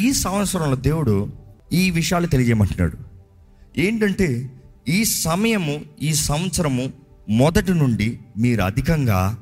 ఈ 0.00 0.12
సంవత్సరంలో 0.12 0.76
దేవుడు 0.76 1.32
ఈ 1.72 1.90
విషయాలు 1.90 2.26
తెలియజేయమంటున్నాడు. 2.26 2.96
ఏంటంటే 3.78 4.50
ఈ 4.88 5.04
సమయము 5.04 5.80
ఈ 6.02 6.14
సంవత్సరము 6.14 6.92
మొదటి 7.30 7.74
నుండి 7.74 8.18
మీరు 8.38 8.62
అధికంగా 8.62 9.38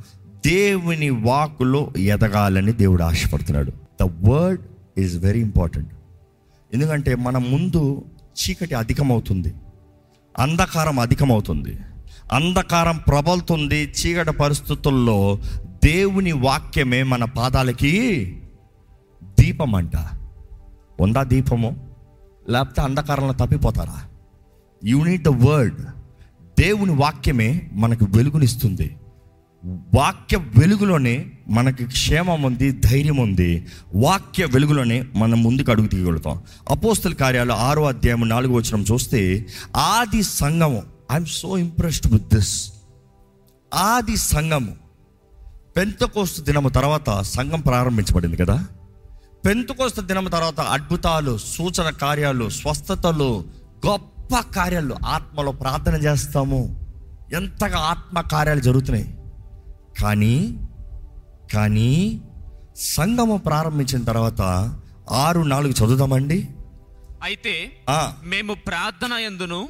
దేవుని 0.46 1.10
వాకులో 1.10 1.92
ఎదగాలని 1.98 2.72
దేవుడు 2.72 3.02
ఆశపడుతున్నాడు. 3.02 3.70
The 3.70 4.02
word 4.02 4.60
is 4.98 5.18
very 5.18 5.40
important 5.40 5.88
ఎందుకంటే 6.74 7.14
మన 7.14 7.38
ముందు 7.38 8.04
చీకటి 8.38 8.74
అధికమవుతుంది. 8.74 9.54
అంధకారం 10.38 10.98
అధికమవుతుంది. 10.98 11.78
అంధకారం 12.32 12.96
ప్రబలుతుంది 12.96 13.76
చీకటి 13.76 14.32
పరిస్థితుల్లో 14.32 15.38
దేవుని 15.84 16.32
వాక్యమే 16.32 17.02
మన 17.02 17.24
పాదాలకి 17.24 18.24
దీపం 19.40 19.74
అంట. 19.74 19.96
ఉందా 21.00 21.22
దీపము? 21.22 21.88
లేకపోతే 22.48 22.82
అంధకారంలో 22.82 23.32
తప్పిపోతారా? 23.32 24.04
యూనిట్ 24.84 25.22
ద 25.22 25.28
వర్డ్ 25.28 25.80
దేవుని 26.58 26.94
వాక్యమే 26.94 27.70
మనకు 27.72 28.04
వెలుగునిస్తుంది. 28.04 28.96
వాక్య 29.94 30.36
వెలుగులోనే 30.36 31.32
మనకి 31.48 31.84
క్షేమం 31.84 32.42
ఉంది 32.42 32.70
ధైర్యం 32.70 33.16
ఉంది. 33.16 33.66
వాక్య 33.94 34.44
వెలుగులోనే 34.44 35.04
మనం 35.16 35.42
ముందుకు 35.42 35.70
అడుగు 35.70 35.86
తీయగలుగుతాం. 35.86 36.42
అపోస్తల 36.70 37.12
కార్యాలు 37.12 37.52
ఆరో 37.52 37.84
అధ్యాయం 37.84 38.28
నాలుగు 38.28 38.52
వచ్చిన 38.52 38.84
చూస్తే 38.92 39.46
ఆది 39.76 40.22
సంఘము 40.22 40.82
I'm 41.12 41.26
so 41.26 41.58
impressed 41.58 42.12
with 42.12 42.34
this 42.34 42.72
ఆది 43.74 44.16
సంఘము 44.16 44.76
పెంతకోస్తు 45.76 46.40
దినము 46.42 46.68
తర్వాత 46.68 47.20
సంఘం 47.20 47.60
ప్రారంభించబడింది 47.60 48.36
కదా? 48.36 48.66
పెంతుకోస్త 49.44 50.00
దినం 50.00 50.24
తర్వాత 50.24 50.60
అద్భుతాలు 50.60 51.38
సూచన 51.38 51.90
కార్యాలు 51.90 52.48
స్వస్థతలు 52.48 53.44
గొప్ప 53.86 54.40
కార్యాలు 54.56 54.94
ఆత్మలో 55.06 55.52
ప్రార్థన 55.52 55.94
చేస్తాము. 55.94 56.60
ఎంతగా 57.32 57.78
ఆత్మ 57.78 58.20
కార్యాలు 58.20 58.60
జరుగుతున్నాయి. 58.60 59.06
కానీ 60.02 60.34
కానీ 61.52 62.20
సంఘము 62.76 63.36
ప్రారంభించిన 63.36 64.04
తర్వాత 64.04 64.42
ఆరు 65.10 65.40
నాలుగు 65.40 65.72
చదువుదామండి. 65.72 66.48
అయితే 67.22 67.54
మేము 68.24 68.54
ప్రార్థన 68.54 69.12
ఎందును 69.12 69.68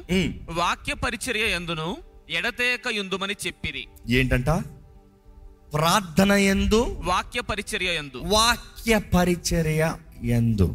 వాక్య 0.51 0.93
పరిచర్య 0.93 1.45
ఎందును 1.55 1.97
ఎడతేక 2.29 2.87
యుందుమని 2.93 3.35
చెప్పిరి. 3.45 3.83
ఏంటంట? 4.17 4.49
ప్రార్థన 5.73 6.31
ఎందు 6.51 6.79
వాక్య 7.07 7.41
పరిచర్య 7.41 7.89
ఎందు 7.93 8.19
వాక్య 8.31 8.99
పరిచర్య 9.13 9.81
ఎందు 10.37 10.67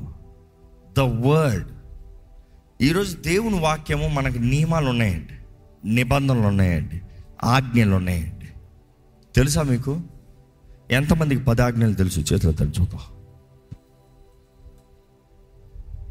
ద 0.97 1.01
వర్డ్ 1.25 1.71
ఈరోజు 2.81 3.17
దేవుని 3.23 3.59
వాక్యము 3.61 4.09
మనకు 4.09 4.39
నియమాలు 4.45 4.89
ఉన్నాయండి 4.89 5.37
నిబంధనలు 5.95 6.47
ఉన్నాయండి 6.47 6.99
ఆజ్ఞలు 7.47 7.95
ఉన్నాయండి 7.97 8.49
తెలుసా 9.35 9.63
మీకు? 9.63 9.93
ఎంతమందికి 10.91 11.45
పది 11.45 11.63
ఆజ్ఞలు 11.63 11.95
తెలుసు? 11.95 12.21
చేతులు 12.21 12.53
తెలుసుకో 12.53 13.01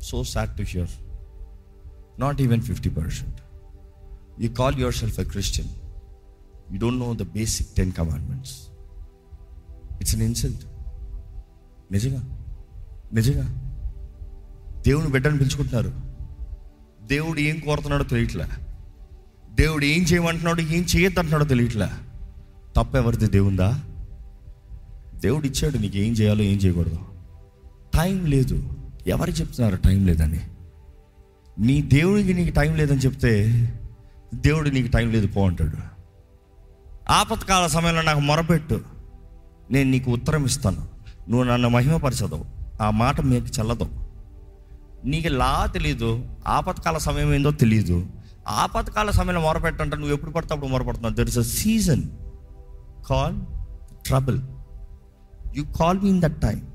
so 0.01 0.23
sad 0.23 0.53
to 0.57 0.63
hear 0.63 0.93
not 2.19 2.41
even 2.41 2.61
fifty 2.61 2.89
percent 2.89 3.39
you 4.39 4.49
call 4.53 4.79
yourself 4.95 5.19
a 5.19 5.27
Christian 5.29 5.71
you 6.71 6.79
don't 6.79 6.99
know 6.99 7.09
the 7.13 7.27
basic 7.33 7.69
ten 7.77 7.91
commandments 7.91 8.55
it's 10.03 10.15
an 10.15 10.23
insult 10.23 10.65
నిజంగా. 11.91 12.21
నిజంగా. 13.13 13.43
దేవుని 14.87 15.07
బిడ్డను 15.07 15.37
పిలుచుకుంటున్నారు. 15.37 15.93
దేవుడు 17.07 17.39
ఏం 17.39 17.59
కోరుతున్నాడో 17.59 18.03
తెలియట్లే. 18.03 18.45
దేవుడు 19.59 19.85
ఏం 19.85 20.03
చేయమంటున్నాడో 20.03 20.61
ఏం 20.61 20.85
చేయొద్దంటున్నాడో 20.95 21.45
తెలియట్లే. 21.45 21.87
తప్పెవరిది 22.75 23.27
దేవుందా? 23.27 23.81
దేవుడు 25.15 25.45
ఇచ్చాడు 25.45 25.77
నీకు 25.77 25.97
ఏం 25.97 26.13
చేయాలో 26.13 26.43
ఏం 26.43 26.57
చేయకూడదు. 26.57 26.99
టైం 27.93 28.25
లేదు. 28.25 28.69
ఎవరు 29.07 29.31
చెప్తున్నారు 29.31 29.75
టైం 29.75 30.05
లేదని? 30.05 30.41
నీ 31.59 31.81
దేవుడికి 31.81 32.33
నీకు 32.33 32.55
టైం 32.55 32.75
లేదని 32.75 32.99
చెప్తే 32.99 33.49
దేవుడు 34.35 34.69
నీకు 34.69 34.91
టైం 34.91 35.11
లేదు 35.11 35.27
పో 35.27 35.47
అంటాడు. 35.47 35.93
ఆపత్కాల 37.11 37.67
సమయంలో 37.67 38.01
నాకు 38.01 38.19
మొరపెట్టు. 38.19 38.92
నేను 39.73 39.89
నీకు 39.91 40.11
ఉత్తరం 40.11 40.45
ఇస్తాను. 40.45 40.81
నువ్వు 41.29 41.43
నన్ను 41.43 41.69
మహిమపరచదవు. 41.69 42.45
ఆ 42.81 42.89
మాట 42.89 43.21
మీకు 43.21 43.45
చల్లదు. 43.45 43.87
నీకు 45.05 45.27
లా 45.27 45.65
తెలీదు? 45.65 46.25
ఆపత్కాల 46.47 46.97
సమయం 46.97 47.33
ఏందో 47.33 47.51
తెలియదు 47.51 48.05
ఆపత్కాల 48.47 49.09
సమయంలో 49.11 49.41
మొరపెట్టంటే 49.41 49.95
నువ్వు 49.97 50.13
ఎప్పుడు 50.13 50.31
పడితే 50.31 50.53
అప్పుడు 50.53 50.71
మొరపెడుతున్నావు. 50.71 51.15
There 51.15 51.29
is 51.29 51.37
a 51.37 51.41
season 51.41 52.03
call 53.09 53.37
trouble 54.05 54.39
you 55.57 55.63
call 55.63 55.99
me 55.99 56.09
in 56.09 56.21
that 56.21 56.41
time 56.41 56.67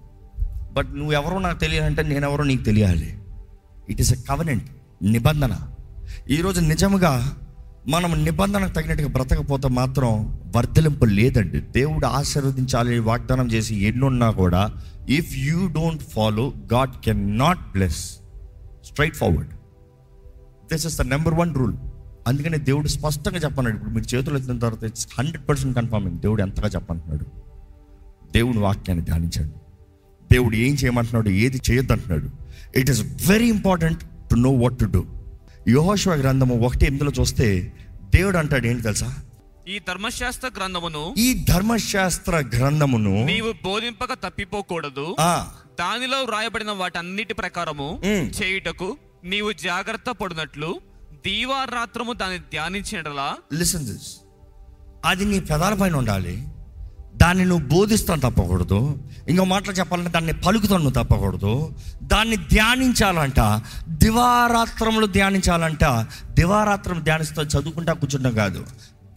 but 0.73 0.95
నువ్వెవరో 0.95 1.39
నాకు 1.39 1.59
తెలియాలంటే 1.61 2.03
నేను 2.03 2.29
ఎవరో 2.29 2.45
నీకు 2.45 2.63
తెలియాలి. 2.63 3.19
ఇట్ 3.89 4.01
ఈస్ 4.01 4.13
ఎ 4.13 4.17
కవనెంట్ 4.17 4.65
నిబంధన. 5.03 5.55
ఈరోజు 6.31 6.61
నిజముగా 6.61 7.13
మనం 7.89 8.25
నిబంధనకు 8.25 8.71
తగినట్టుగా 8.71 9.09
బ్రతకపోతే 9.09 9.69
మాత్రం 9.69 10.39
వర్ధలింపు 10.57 11.05
లేదండి. 11.05 11.61
దేవుడు 11.61 12.07
ఆశీర్వదించాలి 12.07 12.99
వాగ్దానం 12.99 13.47
చేసి 13.47 13.77
ఎన్నున్నా 13.77 14.31
కూడా 14.31 14.73
if 15.09 15.39
you 15.39 15.67
don't 15.67 16.03
follow 16.03 16.53
God 16.73 16.91
can 17.05 17.39
not 17.39 17.73
bless 17.73 18.17
straight 18.85 19.17
forward 19.17 19.51
this 20.73 20.87
is 20.87 20.99
the 20.99 21.03
number 21.03 21.35
one 21.35 21.55
rule 21.55 21.75
అందుకనే 22.27 22.59
దేవుడు 22.59 22.89
స్పష్టంగా 22.89 23.39
చెప్పన్నాడు. 23.39 23.77
ఇప్పుడు 23.77 23.91
మీరు 23.91 24.17
చేతులు 24.17 24.39
ఎత్తిన 24.39 24.59
తర్వాత 24.59 24.85
ఇట్స్ 24.85 25.09
హండ్రెడ్ 25.19 25.49
పర్సెంట్ 25.49 25.77
కన్ఫర్మింగ్ 25.77 26.19
దేవుడు 26.19 26.43
ఎంతగా 26.43 26.69
చెప్పంటున్నాడు 26.69 27.25
దేవుని 28.33 28.59
వాక్యాన్ని 28.59 29.05
ధ్యానించండి. 29.05 29.55
దేవుడు 30.33 30.57
ఏం 30.57 30.75
చేయమంటున్నాడు? 30.75 31.29
ఏది 31.29 31.61
చేయొద్దంటున్నాడు? 31.71 32.29
It 32.79 32.91
is 32.91 33.03
very 33.31 33.49
important 33.49 34.03
to 34.31 34.35
know 34.35 34.51
what 34.51 34.79
to 34.79 34.85
do 34.85 35.05
యోహోశ్వ 35.69 36.15
గ్రంథము 36.15 36.55
ఒకటి 36.67 36.85
ఎనిమిదిలో 36.85 37.13
చూస్తే 37.21 37.73
దేవుడు 38.15 38.37
అంటాడు 38.37 38.67
ఏంటి 38.67 38.83
తెలుసా? 38.83 39.15
ఈ 39.69 39.79
ధర్మశాస్త్ర 39.79 40.51
గ్రంథమును 40.57 41.15
ఈ 41.19 41.45
ధర్మశాస్త్ర 41.49 42.37
గ్రంథమును 42.57 43.25
నీవు 43.25 43.53
బోధింపక 43.65 44.13
తప్పిపోకూడదు. 44.13 45.17
దానిలో 45.81 46.23
వ్రాయబడిన 46.23 46.71
వాటన్నిటి 46.71 47.35
ప్రకారము. 47.35 47.89
చేయుటకు 48.07 48.97
నీవు 49.25 49.53
జాగ్రత్త 49.53 50.11
పడినట్లు 50.11 50.71
దీవారాత్రము 51.27 52.13
దాన్ని 52.13 52.39
ధ్యానించినలా 52.39 53.37
లిసన్ 53.53 53.85
దిస్ 53.85 54.09
అది 55.05 55.25
నీ 55.25 55.41
పెదాల 55.41 55.75
పైన 55.75 55.97
ఉండాలి. 55.97 56.35
దాన్ని 57.23 57.45
నువ్వు 57.45 57.69
బోధిస్తాను 57.69 58.21
తప్పకూడదు. 58.21 58.99
ఇంకో 59.29 59.45
మాటలు 59.45 59.75
చెప్పాలంటే 59.75 60.11
దాన్ని 60.11 60.33
పలుకుతాను 60.33 60.85
నువ్వు 60.85 61.05
తప్పకూడదు. 61.05 61.71
దాన్ని 62.03 62.37
ధ్యానించాలంట. 62.37 63.41
దివారాత్రములు 63.89 65.07
ధ్యానించాలంట. 65.07 65.85
దివారాత్రం 66.33 67.01
ధ్యానిస్తా 67.05 67.43
చదువుకుంటా 67.43 67.93
కూర్చుంటాం 67.93 68.35
కాదు. 68.35 68.65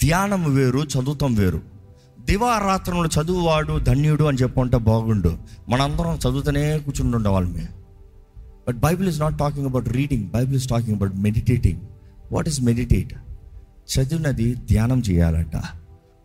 ధ్యానం 0.04 0.56
వేరు 0.56 0.80
చదువుతాం 0.80 1.36
వేరు. 1.36 1.62
దివారాత్రములు 2.26 3.10
చదువువాడు 3.22 3.80
ధన్యుడు 3.80 4.24
అని 4.24 4.38
చెప్పుకుంటే 4.38 4.78
బాగుండు. 4.78 5.38
మనందరం 5.70 6.16
చదువుతూనే 6.16 6.78
కూర్చుని 6.78 7.16
ఉండేవాళ్ళమే 7.16 7.68
but 8.68 8.76
Bible 8.76 9.10
is 9.10 9.20
not 9.20 9.38
talking 9.38 9.66
about 9.66 9.90
reading 9.90 10.30
Bible 10.30 10.56
is 10.56 10.68
talking 10.68 10.96
about 10.96 11.16
meditating 11.16 11.82
what 12.32 12.48
is 12.48 12.62
meditate 12.62 13.14
చదివినది 13.92 14.54
ధ్యానం 14.54 15.00
చేయాలంట. 15.00 15.58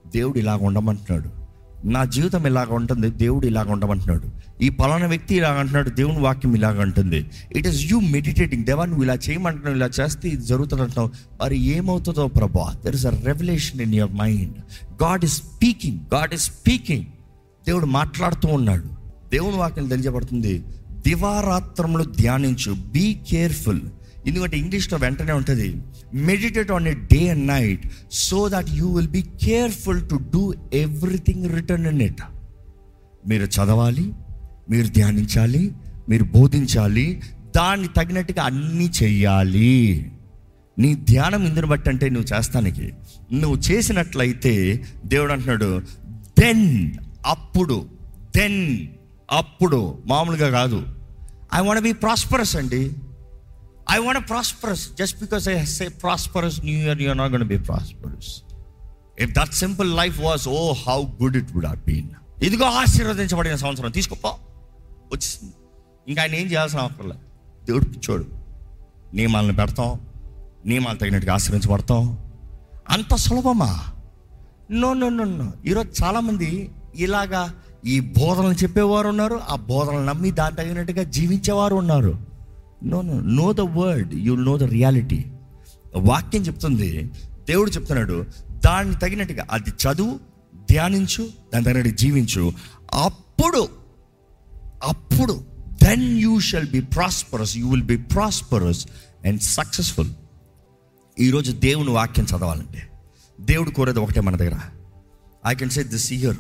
దేవుడు 0.07 0.39
ఇలాగ 0.39 0.59
ఉండమంటున్నాడు. 0.63 1.46
నా 1.87 2.05
జీవితం 2.05 2.47
ఇలాగ 2.47 2.67
ఉంటుంది 2.71 3.11
దేవుడు 3.11 3.47
ఇలాగ 3.47 3.71
ఉండమంటున్నాడు. 3.71 4.29
ఈ 4.63 4.69
పలానా 4.69 5.07
వ్యక్తి 5.07 5.35
ఇలాగ 5.35 5.59
అంటున్నాడు 5.59 5.91
దేవుని 5.91 6.19
వాక్యం 6.19 6.55
ఇలాగ 6.55 6.81
అంటుంది. 6.81 7.27
ఇట్ 7.57 7.67
ఈస్ 7.67 7.93
యూ 7.93 8.01
మెడిటేటింగ్ 8.01 8.65
దేవా 8.65 8.85
నువ్వు 8.85 9.05
ఇలా 9.05 9.15
చేయమంటున్నావు 9.15 9.77
ఇలా 9.77 9.91
చేస్తే 10.01 10.29
ఇది 10.29 10.47
జరుగుతుంది 10.47 10.83
అంటున్నావు 10.83 11.11
మరి 11.43 11.59
ఏమవుతుందో 11.59 12.27
ప్రభా 12.27 12.75
there 12.85 12.95
is 12.95 13.07
a 13.07 13.11
revolution 13.11 13.81
in 13.81 13.95
your 13.95 14.13
mind 14.13 14.55
God 15.03 15.25
is 15.25 15.37
speaking 15.37 15.99
God 16.15 16.35
is 16.35 16.43
speaking 16.43 17.05
దేవుడు 17.67 17.87
మాట్లాడుతూ 17.87 18.49
ఉన్నాడు. 18.49 18.85
దేవుని 19.33 19.57
వాక్యం 19.57 19.87
తెలియజేయబడుతుంది. 19.87 20.65
దివారాత్రములు 20.91 22.05
ధ్యానించు. 22.05 22.73
బీ 22.73 23.17
కేర్ఫుల్ 23.31 23.81
ఎందుకంటే 24.27 24.59
ఇంగ్లీష్లో 24.59 24.99
వెంటనే 24.99 25.33
ఉంటుంది 25.33 25.83
meditate 26.15 26.71
on 26.71 26.89
a 26.89 26.95
day 26.95 27.29
and 27.29 27.47
night 27.47 27.87
so 28.13 28.49
that 28.49 28.71
you 28.71 28.97
will 28.97 29.09
be 29.09 29.23
careful 29.23 30.09
to 30.09 30.17
do 30.17 30.55
everything 30.75 31.55
written 31.55 31.87
in 31.87 32.03
it 32.03 32.23
మీరు 33.29 33.45
చదవాలి 33.45 34.13
మీరు 34.71 34.87
ధ్యానించాలి 34.87 35.73
మీరు 36.09 36.25
బోధించాలి 36.25 37.23
దాన్ని 37.57 37.89
తగినట్టుగా 37.89 38.43
అన్నీ 38.43 38.91
చెయ్యాలి. 39.03 40.13
నీ 40.79 40.95
ధ్యానం 40.95 41.45
ఇందుని 41.45 41.67
బట్టి 41.67 41.91
అంటే 41.91 42.09
నువ్వు 42.09 42.39
చేస్తానికి. 42.39 42.93
నువ్వు 43.33 43.57
చేసినట్లయితే 43.57 44.85
దేవుడు 45.07 45.33
అంటున్నాడు 45.33 45.83
దెన్ 46.39 46.93
అప్పుడు 47.27 47.87
దెన్ 48.37 48.87
అప్పుడు. 49.31 49.99
మామూలుగా 50.07 50.51
కాదు. 50.51 50.87
ఐ 51.55 51.61
వాంట్ 51.61 51.83
బి 51.83 51.93
ప్రాస్పరస్ 51.93 52.57
అండి. 52.57 52.93
I 53.91 53.99
want 53.99 54.29
prosperous 54.29 54.89
just 54.99 55.21
because 55.21 55.49
I 55.49 55.65
say 55.65 55.89
prosperous 55.89 56.61
new 56.61 56.79
year 56.79 57.03
you're 57.03 57.19
not 57.19 57.33
gonna 57.33 57.45
be 57.45 57.59
prosperous 57.59 58.43
if 59.19 59.31
that 59.31 59.55
simple 59.55 59.97
life 59.97 60.21
was 60.21 60.49
oh 60.49 60.73
how 60.73 61.03
good 61.03 61.37
it 61.37 61.55
would 61.55 61.67
have 61.67 61.79
been 61.87 62.09
ఇదిగో 62.43 62.65
ఆశీర్వదించబడిన 62.65 63.57
సంవత్సరం. 63.57 63.91
తీసుకోపో 63.91 64.29
వచ్చింది. 65.13 65.53
ఇంకా 66.09 66.23
ఆయన 66.23 66.35
ఏం 66.35 66.47
చేయాల్సిన 66.47 66.79
అవసరం 66.79 67.07
లేదు. 67.07 67.21
దేవుడు 67.67 67.85
పిచ్చోడు. 67.85 68.27
నియమాలను 69.15 69.55
పెడతాం. 69.55 70.01
నియమాలు 70.67 70.99
తగినట్టుగా 70.99 71.35
ఆశ్రయించబడతాం. 71.35 72.19
అంత 72.91 73.15
సులభమా? 73.15 73.85
No 74.71 74.95
no 74.95 75.09
no 75.09 75.25
no. 75.25 75.53
ఈరోజు 75.67 76.05
చాలామంది 76.05 76.71
ఇలాగా 76.95 77.55
ఈ 77.87 78.01
బోధనలు 78.01 78.53
చెప్పేవారు 78.53 79.09
ఉన్నారు 79.09 79.41
ఆ 79.49 79.55
బోధనలు 79.55 80.05
నమ్మి 80.05 80.31
దాని 80.31 80.57
తగినట్టుగా 80.57 81.03
జీవించేవారు 81.03 81.75
ఉన్నారు 81.75 82.36
no 82.85 83.03
no 83.03 83.21
no 83.21 83.53
the 83.53 83.61
word 83.61 84.15
you 84.15 84.35
know 84.35 84.57
the 84.57 84.63
reality 84.63 85.25
వాక్యం 85.97 86.43
చెప్తుంది. 86.43 87.11
దేవుడు 87.49 87.71
చెప్తున్నాడు 87.71 88.27
దాన్ని 88.51 88.97
తగినట్టుగా 88.97 89.47
అది 89.51 89.71
చదువు 89.71 90.21
ధ్యానించు 90.71 91.31
దాని 91.53 91.65
తగినట్టు 91.65 91.91
జీవించు. 91.91 92.53
అప్పుడు 92.95 93.69
అప్పుడు 94.85 95.45
then 95.83 96.19
you 96.19 96.41
shall 96.41 96.71
be 96.71 96.81
prosperous 96.81 97.57
you 97.57 97.69
will 97.69 97.83
be 97.83 97.97
prosperous 97.97 98.87
and 99.27 99.41
successful 99.41 100.11
ఈరోజు 101.21 101.53
దేవుని 101.53 101.91
వాక్యం 101.91 102.25
చదవాలంటే 102.25 102.89
దేవుడు 103.41 103.71
కోరేది 103.71 103.99
ఒకటే 103.99 104.21
మన 104.21 104.37
దగ్గర. 104.37 104.59
I 105.47 105.55
can 105.55 105.71
say 105.71 105.83
this 105.83 106.13
year 106.13 106.37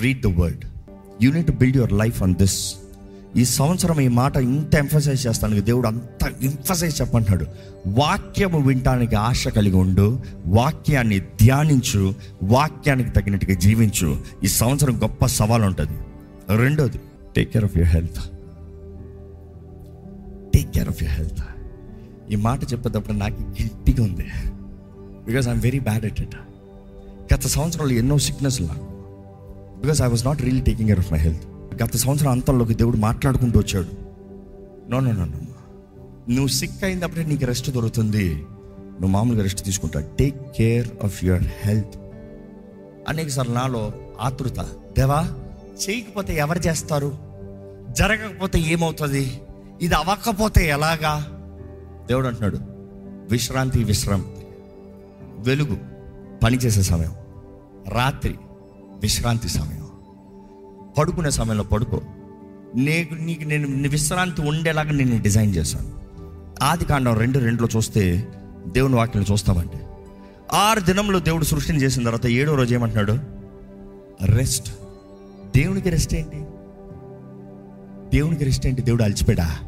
read 0.00 0.22
the 0.22 0.26
word 0.26 0.64
you 1.22 1.32
need 1.32 1.50
build 1.50 1.76
your 1.76 1.92
life 1.92 2.22
on 2.22 2.34
this 2.34 2.74
ఈ 3.36 3.44
సంవత్సరం 3.44 4.00
ఈ 4.00 4.08
మాట 4.08 4.36
ఇంత 4.36 4.74
ఎంఫసైజ్ 4.74 5.26
చేస్తాను 5.26 5.60
దేవుడు 5.60 5.88
అంత 5.88 6.42
ఎంఫసైజ్ 6.42 7.00
చెప్పంటున్నాడు 7.00 7.46
వాక్యము 7.86 8.60
వినటానికి 8.60 9.14
ఆశ 9.14 9.48
కలిగి 9.48 9.76
ఉండు 9.76 10.20
వాక్యాన్ని 10.46 11.18
ధ్యానించు 11.18 12.14
వాక్యానికి 12.42 13.10
తగినట్టుగా 13.10 13.54
జీవించు. 13.54 14.20
ఈ 14.44 14.46
సంవత్సరం 14.46 15.02
గొప్ప 15.02 15.26
సవాల్ 15.26 15.62
ఉంటుంది. 15.62 15.98
రెండోది 16.56 17.00
take 17.36 17.52
care 17.52 17.64
of 17.64 17.76
your 17.76 17.90
health 17.90 18.20
take 20.54 20.70
care 20.70 20.88
of 20.88 21.02
your 21.02 21.16
health 21.16 21.40
ఈ 22.30 22.36
మాట 22.36 22.72
చెప్పేటప్పుడు 22.72 23.16
నాకు 23.16 23.42
గిల్టీగా 23.42 24.04
ఉంది. 24.04 24.26
Because 25.26 25.48
I'm 25.48 25.60
very 25.60 25.78
bad 25.78 26.04
at 26.04 26.20
it 26.20 26.36
గత 27.34 27.46
సంవత్సరంలో 27.46 27.92
ఎన్నో 27.92 28.18
సిక్నెస్ 28.18 28.62
నాకు. 28.62 28.86
Because 29.80 30.02
I 30.02 30.06
was 30.06 30.24
not 30.24 30.42
really 30.42 30.62
taking 30.62 30.88
care 30.88 30.98
of 30.98 31.12
my 31.12 31.18
health 31.18 31.42
గత 31.74 31.96
సంవత్సరం 31.96 32.30
అంతంలోకి 32.30 32.74
దేవుడు 32.74 32.96
మాట్లాడుకుంటూ 32.96 33.60
వచ్చాడు. 33.60 34.08
నో 34.90 35.00
నో 35.00 35.12
నో 35.12 35.24
నువ్వు 36.28 36.46
సిక్ 36.46 36.84
అయినప్పుడే 36.84 37.24
నీకు 37.24 37.44
రెస్ట్ 37.44 37.70
దొరుకుతుంది. 37.70 38.34
నువ్వు 38.34 39.08
మామూలుగా 39.08 39.42
రెస్ట్ 39.42 39.64
తీసుకుంటా. 39.64 40.00
Take 40.18 40.52
care 40.58 40.88
of 41.04 41.24
your 41.24 41.42
health 41.42 42.00
అనేక 43.08 43.28
సార్లు 43.28 43.54
నాలో 43.54 43.92
ఆతృత. 44.20 44.60
దేవా 44.98 45.34
చేయకపోతే 45.90 46.36
ఎవరు 46.36 46.58
చేస్తారు? 46.58 47.18
జరగకపోతే 47.98 48.58
ఏమవుతుంది? 48.58 49.40
ఇది 49.82 49.94
అవ్వకపోతే 49.94 50.68
ఎలాగా? 50.68 51.26
దేవుడు 52.08 52.26
అంటున్నాడు 52.26 52.58
విశ్రాంతి 53.30 53.84
విశ్రాంతి. 53.84 54.46
వెలుగు 55.38 55.76
పనిచేసే 56.44 56.82
సమయం. 56.82 57.12
రాత్రి 57.88 58.34
విశ్రాంతి 59.02 59.48
సమయం. 59.48 59.87
పడుకునే 60.98 61.30
సమయంలో 61.30 61.64
పడుకో. 61.64 62.00
నీకు 62.76 63.14
నీకు 63.14 63.44
నేను 63.44 63.88
విశ్రాంతి 63.88 64.42
ఉండేలాగా 64.42 64.90
నేను 64.90 65.22
డిజైన్ 65.22 65.54
చేశాను. 65.54 65.98
ఆది 66.64 66.84
కాండం 66.84 67.18
రెండు 67.18 67.38
రెండులో 67.38 67.68
చూస్తే 67.76 68.28
దేవుని 68.66 68.94
వాక్యం 68.94 69.24
చూస్తామండి 69.32 69.78
ఆరు 70.56 70.80
దినంలో 70.80 71.18
దేవుడు 71.18 71.44
సృష్టిని 71.44 71.78
చేసిన 71.78 72.04
తర్వాత 72.04 72.26
ఏడో 72.26 72.54
రోజు 72.54 72.74
ఏమంటున్నాడు? 72.74 73.18
రెస్ట్. 74.32 74.70
దేవునికి 75.56 75.90
రెస్ట్ 75.90 76.14
ఏంటి? 76.14 76.36
దేవునికి 78.16 78.44
రెస్ట్ 78.44 78.66
ఏంటి? 78.66 78.82
దేవుడు 78.82 79.02
అలసిపోయాడా? 79.02 79.58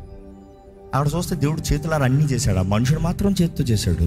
ఆవిడ 0.95 1.09
చూస్తే 1.17 1.37
దేవుడు 1.37 1.73
చేతులారా 1.73 2.05
అన్నీ 2.05 2.25
చేశాడు? 2.25 2.59
మనుషుడు 2.59 3.01
మాత్రం 3.01 3.35
చేతితో 3.43 3.65
చేశాడు. 3.65 4.05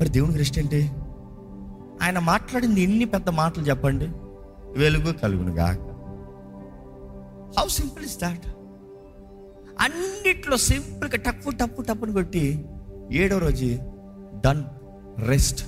మరి 0.00 0.08
దేవునికి 0.08 0.38
రెస్ట్ 0.38 0.58
ఏంటి? 0.58 0.90
ఆయన 2.02 2.18
మాట్లాడింది 2.18 2.80
ఎన్ని 2.80 3.04
పెద్ద 3.04 3.28
మాటలు 3.28 3.64
చెప్పండి? 3.64 4.08
వెలుగు 4.76 5.12
కలుగునుగా 5.12 5.78
హౌ 7.58 7.66
సింపుల్ 7.78 8.04
ఇస్ 8.08 8.18
దాట్ 8.24 8.46
అన్నిట్లో 9.84 10.56
సింపుల్గా 10.70 11.18
టప్పు 11.26 11.50
టప్పు 11.60 11.80
టప్పుని 11.88 12.12
కొట్టి 12.18 12.44
ఏడో 13.22 13.38
రోజు 13.46 13.70
డన్ 14.44 14.62
రెస్ట్ 15.30 15.60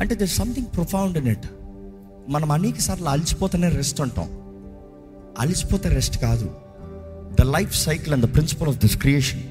అంటే 0.00 0.14
there 0.20 0.32
something 0.40 0.70
profound 0.76 1.18
in 1.20 1.28
it 1.34 1.48
మనం 2.34 2.48
అనేక 2.56 2.78
సార్లు 2.86 3.08
అలసిపోతేనే 3.12 3.68
రెస్ట్ 3.78 4.00
అంటాం. 4.04 4.28
అలసిపోతే 5.42 5.88
రెస్ట్ 5.98 6.16
కాదు. 6.24 6.46
The 7.38 7.44
life 7.56 7.74
cycle 7.86 8.12
and 8.14 8.24
the 8.26 8.28
principle 8.36 8.68
of 8.72 8.78
this 8.84 8.96
creation 9.04 9.42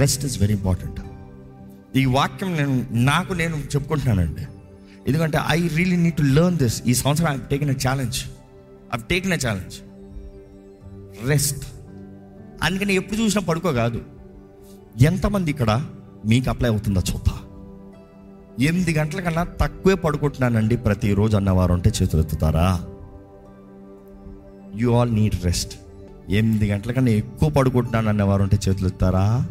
rest 0.00 0.24
is 0.28 0.36
very 0.42 0.54
important 0.60 0.98
ఈ 2.00 2.04
వాక్యం 2.16 2.50
నేను 2.60 2.74
నాకు 3.10 3.32
నేను 3.42 3.56
చెప్పుకుంటున్నానండి. 3.74 4.44
ఎందుకంటే 5.08 5.38
I 5.56 5.58
really 5.78 5.98
need 6.04 6.18
to 6.22 6.26
learn 6.38 6.58
this 6.62 6.76
ఈ 6.90 6.94
సంవత్సరం 7.02 7.28
I 7.34 7.38
taking 7.52 7.72
a 7.76 7.78
challenge 7.86 8.18
I 8.96 8.98
taking 9.12 9.34
a 9.38 9.40
challenge 9.46 9.76
rest 11.24 11.66
అందుకని 12.62 12.94
ఎప్పుడు 12.94 13.20
చూసినా 13.20 13.42
పడుకో 13.48 13.72
కాదు. 13.72 14.00
ఎంతమంది 15.00 15.50
ఇక్కడ 15.50 15.86
మీకు 16.26 16.50
అప్లై 16.50 16.70
అవుతుందో 16.70 17.00
చూద్దా. 17.00 17.34
ఎనిమిది 18.60 18.94
గంటల 18.94 19.20
కన్నా 19.20 19.44
తక్కువే 19.44 19.94
పడుకుంటున్నానండి 19.94 20.76
ప్రతిరోజు 20.76 21.36
అన్నవారు 21.36 21.72
ఉంటే 21.72 21.92
చేతులు 22.02 22.22
ఎత్తుతారా? 22.22 22.84
యు 24.76 24.90
ఆల్ 24.90 25.14
నీడ్ 25.14 25.44
రెస్ట్ 25.44 25.74
ఎనిమిది 26.28 26.70
గంటల 26.70 26.92
కన్నా 26.92 27.10
ఎక్కువ 27.10 27.48
పడుకుంటున్నాను 27.48 28.08
అన్నవారు 28.08 28.42
ఉంటే 28.42 28.58
చేతులు 28.68 28.86
ఎత్తారా 28.86 29.48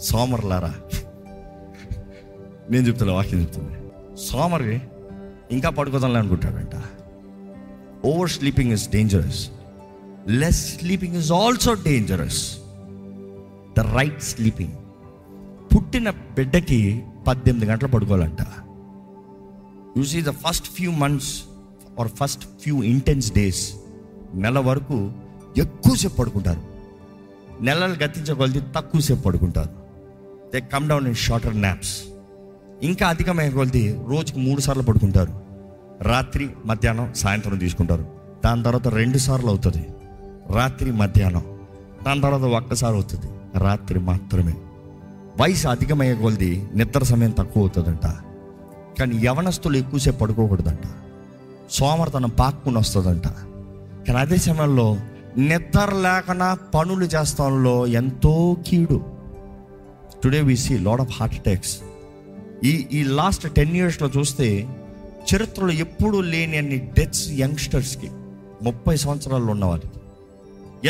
సోమరులారా? 0.00 0.74
నేను 2.70 2.86
చెప్తున్నా 2.86 3.14
వాక్యం 3.14 3.40
చెప్తుంది. 3.40 3.74
సోమరి 4.20 4.80
ఇంకా 5.50 5.70
పడుకోదాంలే 5.70 6.18
అనుకుంటాడంట. 6.18 6.76
Over 8.04 8.30
sleeping 8.30 8.72
is 8.72 8.90
dangerous 8.90 9.50
less 10.28 10.78
sleeping 10.78 11.16
is 11.16 11.32
also 11.32 11.74
dangerous 11.74 12.56
the 13.78 13.80
right 13.80 14.22
sleeping 14.22 14.72
పుట్టిన 15.74 16.10
బిడ్డకి 16.10 17.02
పద్దెనిమిది 17.26 17.70
గంటలు 17.70 17.88
పడుకోవాలంట. 17.88 18.36
You 19.96 20.04
see 20.04 20.22
the 20.22 20.28
first 20.28 20.66
few 20.66 20.90
months 20.90 21.42
or 22.00 22.08
first 22.08 22.44
few 22.44 22.82
intense 22.82 23.32
days 23.32 23.74
నెల 24.34 24.58
వరకు 24.58 25.12
ఎక్కువసేపు 25.56 26.16
పడుకుంటారు. 26.16 26.62
నెలలు 27.60 28.04
గతించే 28.04 28.34
కొలది 28.34 28.60
తక్కువసేపు 28.60 29.20
పడుకుంటారు. 29.20 29.70
They 30.52 30.60
come 30.60 30.88
down 30.88 31.06
in 31.06 31.14
shorter 31.14 31.62
naps 31.62 32.02
ఇంకా 32.82 33.06
అధికమైన 33.06 33.52
కొలది 33.52 33.98
రోజుకి 34.08 34.38
మూడు 34.38 34.60
సార్లు 34.60 34.82
పడుకుంటారు. 34.82 35.40
రాత్రి 36.02 36.48
మధ్యాహ్నం 36.64 37.14
సాయంత్రం 37.14 37.58
తీసుకుంటారు. 37.58 38.06
దాని 38.44 38.62
తర్వాత 38.62 38.88
రెండు 38.88 39.18
సార్లు 39.18 39.48
అవుతుంది. 39.48 39.86
రాత్రి 40.54 40.92
మధ్యాహ్నం. 40.92 41.42
దాని 42.06 42.20
తర్వాత 42.20 42.40
ఒక్కసారి 42.40 42.94
అవుతుంది. 42.94 43.58
రాత్రి 43.58 43.98
మాత్రమే. 43.98 44.54
వయసు 45.40 45.68
అధికమయ్యే 45.68 46.14
కొలది 46.14 46.68
నిద్ర 46.74 47.04
సమయం 47.04 47.30
తక్కువ 47.30 47.62
అవుతుందంట. 47.62 48.06
కానీ 48.98 49.26
యవనస్తులు 49.26 49.76
ఎక్కువసేపు 49.76 50.18
పడుకోకూడదంట. 50.18 50.88
సోమరతనం 51.70 52.30
పాక్కుని 52.30 52.78
వస్తుందంట. 52.78 53.28
కానీ 54.06 54.18
అదే 54.18 54.36
సమయంలో 54.36 54.96
నిద్ర 55.38 55.94
లేకుండా 55.94 56.58
పనులు 56.74 57.04
చేస్తాంలో 57.04 57.86
ఎంతో 57.86 58.56
కీడు. 58.66 59.00
Today 60.24 60.40
we 60.40 60.56
see 60.56 60.78
lot 60.78 61.00
of 61.00 61.20
heart 61.20 61.36
attacks 61.36 61.78
ఈ 62.64 62.86
ఈ 62.92 63.02
లాస్ట్ 63.02 63.54
టెన్ 63.54 63.76
ఇయర్స్లో 63.76 64.10
చూస్తే 64.18 64.68
చరిత్రలో 65.34 65.70
ఎప్పుడూ 65.70 66.20
లేని 66.20 66.56
అన్ని 66.56 66.92
డెత్స్ 66.98 67.28
యంగ్స్టర్స్కి 67.30 68.10
ముప్పై 68.62 68.96
సంవత్సరాల్లో 68.96 69.50
ఉన్నవాళ్ళకి 69.50 69.98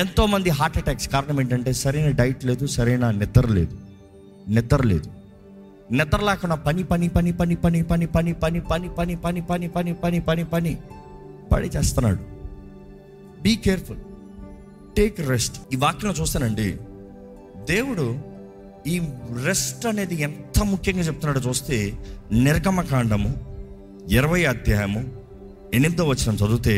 ఎంతోమంది 0.00 0.50
హార్ట్ 0.50 0.76
అటాక్స్ 0.78 1.08
కారణం 1.08 1.38
ఏంటంటే 1.40 1.72
సరైన 1.80 2.10
డైట్ 2.10 2.42
లేదు 2.44 2.64
సరైన 2.74 3.10
నిద్ర 3.18 3.46
లేదు 3.56 3.74
నిద్ర 4.48 4.80
లేదు 4.82 5.08
నిద్ర 5.90 6.20
లేకుండా 6.20 6.56
పని 6.66 6.82
పని 6.84 7.08
పని 7.10 7.32
పని 7.32 7.56
పని 7.56 7.80
పని 7.82 8.06
పని 8.12 8.28
పని 8.28 8.62
పని 8.78 8.88
పని 9.18 9.28
పని 9.28 9.28
పని 9.50 9.68
పని 9.68 9.98
పని 9.98 10.20
పని 10.28 10.44
పని 10.52 10.72
పని 11.50 11.68
చేస్తున్నాడు 11.76 12.22
బీ 13.42 13.52
కేర్ఫుల్ 13.64 14.00
టేక్ 14.96 15.20
రెస్ట్ 15.28 15.56
ఈ 15.74 15.78
వాక్యంలో 15.84 16.14
చూస్తానండి 16.20 16.68
దేవుడు 17.68 18.06
ఈ 18.86 18.94
రెస్ట్ 19.44 19.84
అనేది 19.86 20.16
ఎంత 20.22 20.58
ముఖ్యంగా 20.64 21.02
చెప్తున్నాడో 21.02 21.40
చూస్తే 21.40 21.76
నిర్గమకాండము 22.46 23.30
ఇరవై 24.10 24.40
అధ్యాయము 24.44 25.02
ఎనిమిదో 25.74 26.04
వచ్చిన 26.04 26.32
చదివితే 26.34 26.76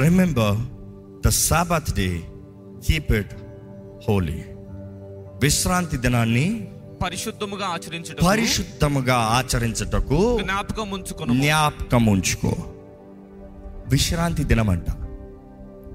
remember 0.00 0.56
the 1.24 1.28
Sabbath 1.40 1.90
day 1.96 2.08
keep 2.86 3.12
it 3.12 3.32
holy 4.08 4.40
విశ్రాంతి 5.42 5.96
దినాన్ని 5.96 6.46
పరిశుద్ధముగా 7.02 7.66
ఆచరించుట 7.66 8.16
పరిశుద్ధముగా 8.24 9.16
ఆచరించటకు 9.38 10.18
జ్ఞాపకం 10.42 10.90
ఉంచుకును 10.90 11.34
జ్ఞాపకం 11.34 12.06
ఉంచుకో. 12.06 12.52
విశ్రాంతి 13.88 14.44
దినం 14.44 14.70
అంట 14.70 14.88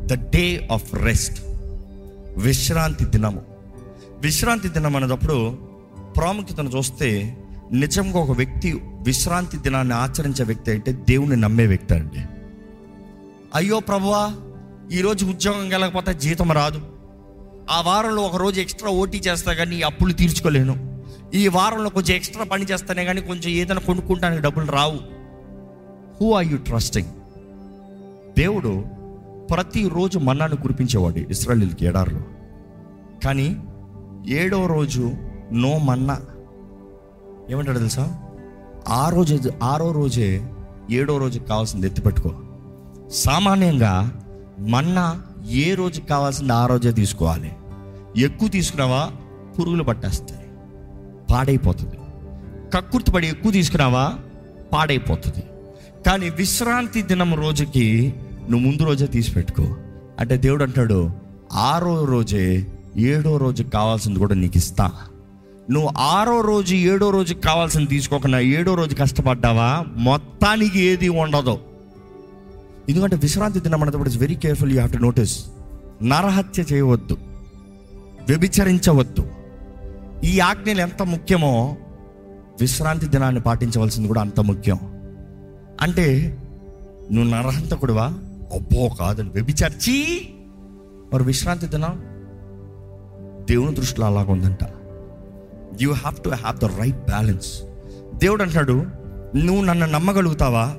ద 0.05 0.13
డే 0.29 0.67
ఆఫ్ 0.72 0.89
రెస్ట్ 1.03 1.39
విశ్రాంతి 2.38 3.05
దినము. 3.05 3.41
విశ్రాంతి 4.19 4.69
దినం 4.69 4.96
అనేటప్పుడు 4.96 5.38
ప్రాముఖ్యతను 6.17 6.69
చూస్తే 6.69 7.10
నిజంగా 7.72 8.19
ఒక 8.19 8.31
వ్యక్తి 8.31 8.69
విశ్రాంతి 9.03 9.57
దినాన్ని 9.57 9.96
ఆచరించే 9.96 10.43
వ్యక్తి 10.43 10.72
అంటే 10.72 10.91
దేవుని 11.10 11.36
నమ్మే 11.36 11.65
వ్యక్తి 11.65 11.93
అండి. 11.93 12.22
అయ్యో 13.53 13.79
ప్రభువా 13.79 14.22
ఈరోజు 14.94 15.25
ఉద్యోగం 15.25 15.70
వెళ్ళకపోతే 15.70 16.13
జీతం 16.13 16.51
రాదు. 16.51 16.82
ఆ 17.72 17.82
వారంలో 17.82 18.22
ఒక 18.22 18.36
రోజు 18.36 18.62
ఎక్స్ట్రా 18.62 18.89
ఓటీ 18.89 19.17
చేస్తా 19.17 19.53
కానీ 19.53 19.75
ఈ 19.75 19.82
అప్పులు 19.82 20.13
తీర్చుకోలేను. 20.13 21.03
ఈ 21.34 21.48
వారంలో 21.48 21.89
కొంచెం 21.89 22.15
ఎక్స్ట్రా 22.15 22.44
పని 22.44 22.65
చేస్తానే 22.65 23.06
కానీ 23.06 23.22
కొంచెం 23.22 23.50
ఏదైనా 23.50 23.82
కొనుక్కుంటానికి 23.82 24.41
డబ్బులు 24.41 24.72
రావు. 24.72 25.00
హూ 26.22 26.34
ఆర్ 26.34 26.46
యూ 26.46 26.58
ట్రస్టింగ్ 26.58 27.08
దేవుడు 28.38 28.86
ప్రతిరోజు 29.51 30.20
మన్నాను 30.20 30.56
కురిపించేవాడు 30.56 31.17
ఇస్రాయలీలకి 31.17 31.86
ఎడారిలో 31.86 32.22
కానీ 33.25 33.63
ఏడో 34.27 34.65
రోజు 34.65 35.12
నో 35.51 35.77
మన్నా. 35.77 36.22
ఏమంటాడు 37.50 37.77
తెలుసా? 37.77 38.20
ఆ 38.88 39.10
రోజు 39.10 39.51
ఆరో 39.63 39.91
రోజే 39.91 40.48
ఏడో 40.91 41.17
రోజుకి 41.17 41.46
కావాల్సింది 41.46 41.88
ఎత్తిపెట్టుకో. 41.88 42.32
సామాన్యంగా 43.12 44.24
మన్నా 44.60 45.22
ఏ 45.50 45.74
రోజుకి 45.74 46.08
కావాల్సింది 46.08 46.54
ఆ 46.54 46.66
రోజే 46.66 46.92
తీసుకోవాలి. 46.92 47.52
ఎక్కువ 48.18 48.50
తీసుకున్నావా 48.50 49.12
పురుగులు 49.60 49.84
పట్టేస్తాయి. 49.84 50.48
పాడైపోతుంది. 51.32 51.96
కక్కుర్తి 52.74 53.12
పడి 53.12 53.28
ఎక్కువ 53.28 53.52
తీసుకున్నావా 53.52 54.14
పాడైపోతుంది. 54.74 55.44
కానీ 56.06 56.30
విశ్రాంతి 56.30 57.02
దినం 57.02 57.34
రోజుకి 57.34 58.14
నువ్వు 58.50 58.68
ముందు 58.68 58.84
రోజే 58.84 59.06
తీసి 59.06 59.32
పెట్టుకో 59.32 59.64
అంటే 60.20 60.38
దేవుడు 60.38 60.64
అంటాడు 60.64 61.12
ఆరో 61.54 62.06
రోజే 62.06 62.68
ఏడో 62.98 63.38
రోజుకి 63.38 63.70
కావాల్సింది 63.70 64.20
కూడా 64.20 64.36
నీకు 64.36 64.58
ఇస్తా. 64.58 64.92
నువ్వు 65.72 65.90
ఆరో 65.98 66.42
రోజు 66.42 66.76
ఏడో 66.76 67.10
రోజుకి 67.10 67.42
కావాల్సింది 67.42 67.88
తీసుకోకుండా 67.88 68.40
ఏడో 68.40 68.76
రోజు 68.76 68.96
కష్టపడ్డావా? 68.96 69.86
మొత్తానికి 69.96 70.80
ఏది 70.80 71.10
ఉండదు. 71.10 71.60
ఎందుకంటే 72.89 73.15
విశ్రాంతి 73.15 73.60
దినం 73.60 73.82
అన్నప్పుడు 73.82 74.10
it's 74.10 74.22
very 74.22 74.36
careful 74.36 74.70
you 74.70 74.75
have 74.75 74.91
to 74.91 74.98
notice 74.98 75.46
నరహత్య 76.03 76.63
చేయవద్దు. 76.74 77.17
వ్యభిచరించవద్దు. 78.27 79.27
ఈ 80.24 80.39
ఆజ్ఞలు 80.39 80.82
ఎంత 80.82 81.01
ముఖ్యమో 81.01 81.77
విశ్రాంతి 82.62 83.06
దినాన్ని 83.06 83.41
పాటించవలసింది 83.41 84.08
కూడా 84.08 84.22
అంత 84.22 84.39
ముఖ్యం. 84.39 84.79
అంటే 85.82 86.38
నువ్వు 87.12 87.32
నరహంతకుడువా? 87.32 88.06
అబ్బో 88.53 88.89
కాదని 89.00 89.29
వ్యభిచర్చి 89.29 90.27
మరి 91.13 91.24
విశ్రాంతి 91.24 91.65
దినం 91.65 92.03
దేవుని 93.46 93.75
దృష్టిలో 93.75 94.06
అలాగ 94.06 94.32
ఉందంట. 94.32 94.60
You 95.82 95.94
have 95.94 96.24
to 96.24 96.29
have 96.29 96.58
the 96.58 96.65
right 96.65 97.06
balance 97.06 97.62
దేవుడు 98.15 98.44
అంటాడు 98.44 98.86
నువ్వు 99.36 99.63
నన్ను 99.63 99.86
నమ్మగలుగుతావా? 99.86 100.75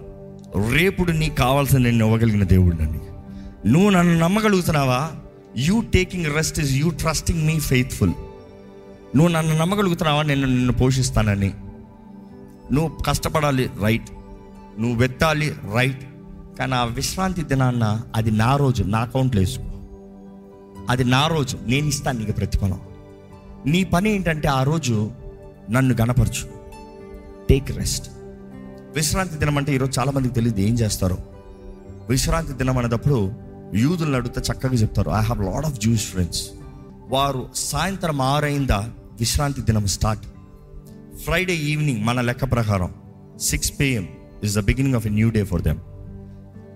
రేపుడు 0.66 1.12
నీకు 1.12 1.34
కావాల్సిన 1.34 1.78
నేను 1.78 2.06
ఇవ్వగలిగిన 2.06 2.44
దేవుడు 2.44 2.76
నువ్వు 3.68 3.90
నన్ను 3.90 4.18
నమ్మగలుగుతున్నావా? 4.18 5.10
You 5.56 5.80
taking 5.80 6.26
rest 6.26 6.60
is 6.60 6.72
you 6.72 6.90
trusting 6.90 7.46
me 7.46 7.60
faithful 7.60 8.12
నువ్వు 9.16 9.28
నన్ను 9.28 9.56
నమ్మగలుగుతున్నావా? 9.56 10.22
నేను 10.22 10.46
నిన్ను 10.46 10.72
పోషిస్తానని. 10.72 11.54
నువ్వు 12.72 13.02
కష్టపడాలి 13.02 13.70
రైట్ 13.82 14.10
నువ్వు 14.80 14.96
వెత్తాలి 14.96 15.54
రైట్ 15.74 16.00
కానీ 16.58 16.74
ఆ 16.74 16.84
విశ్రాంతి 16.84 17.42
దినాన్న 17.42 18.02
అది 18.16 18.30
నా 18.30 18.56
రోజు 18.56 18.82
నా 18.82 18.98
అకౌంట్లో 18.98 19.40
వేసుకో. 19.40 19.64
అది 20.90 21.04
నా 21.04 21.26
రోజు 21.26 21.58
నేను 21.66 21.86
ఇస్తాను 21.86 22.18
నీకు 22.18 22.32
ప్రతిఫలం. 22.32 22.80
నీ 23.66 23.84
పని 23.84 24.10
ఏంటంటే 24.10 24.48
ఆ 24.48 24.62
రోజు 24.62 25.10
నన్ను 25.70 25.96
గణపరచు. 26.00 26.48
టేక్ 27.48 27.70
రెస్ట్ 27.76 28.10
విశ్రాంతి 28.98 29.34
దినం 29.34 29.58
అంటే 29.58 29.74
ఈరోజు 29.74 30.00
చాలా 30.00 30.12
మందికి 30.12 30.34
తెలియదు 30.34 30.60
ఏం 30.60 30.74
చేస్తారు. 30.74 31.18
విశ్రాంతి 32.10 32.52
దినం 32.52 32.78
అనేటప్పుడు 32.78 33.32
యూదులను 33.74 34.16
అడిగితే 34.16 34.40
చక్కగా 34.52 34.72
చెప్తారు 34.72 35.10
I 35.10 35.20
have 35.20 35.44
lot 35.44 35.66
of 35.66 35.80
Jews 35.80 36.04
friends 36.04 36.42
వారు 37.08 37.48
సాయంత్రం 37.54 38.20
ఆరైందా? 38.20 38.90
విశ్రాంతి 39.20 39.62
దినం 39.62 39.86
స్టార్ట్ 39.86 40.24
ఫ్రైడే 41.18 41.54
ఈవినింగ్ 41.54 42.04
మన 42.04 42.20
లెక్క 42.20 42.44
ప్రకారం 42.52 42.94
six 43.40 43.72
PM 43.80 44.08
is 44.44 44.56
the 44.56 44.60
beginning 44.60 44.94
of 44.94 45.06
a 45.06 45.10
new 45.10 45.30
day 45.30 45.44
for 45.44 45.62
them 45.62 45.78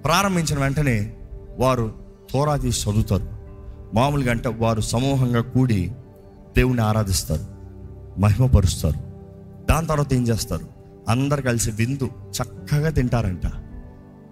ప్రారంభించిన 0.04 0.58
వెంటనే 0.58 1.16
వారు 1.58 1.94
తోరా 2.32 2.56
తీసి 2.56 2.90
చదువుతారు. 2.90 3.28
మామూలుగా 3.94 4.30
అంటే 4.30 4.48
వారు 4.48 4.80
సమూహంగా 4.80 5.40
కూడి 5.40 5.92
దేవుణ్ణి 6.56 6.82
ఆరాధిస్తారు 6.82 7.44
మహిమపరుస్తారు. 8.20 9.00
దాని 9.70 9.86
తర్వాత 9.86 10.14
ఏం 10.14 10.28
చేస్తారు? 10.28 10.71
అందరు 11.09 11.42
కలిసి 11.42 11.71
విందు 11.71 12.04
చక్కగా 12.04 12.90
తింటారంట 12.90 13.47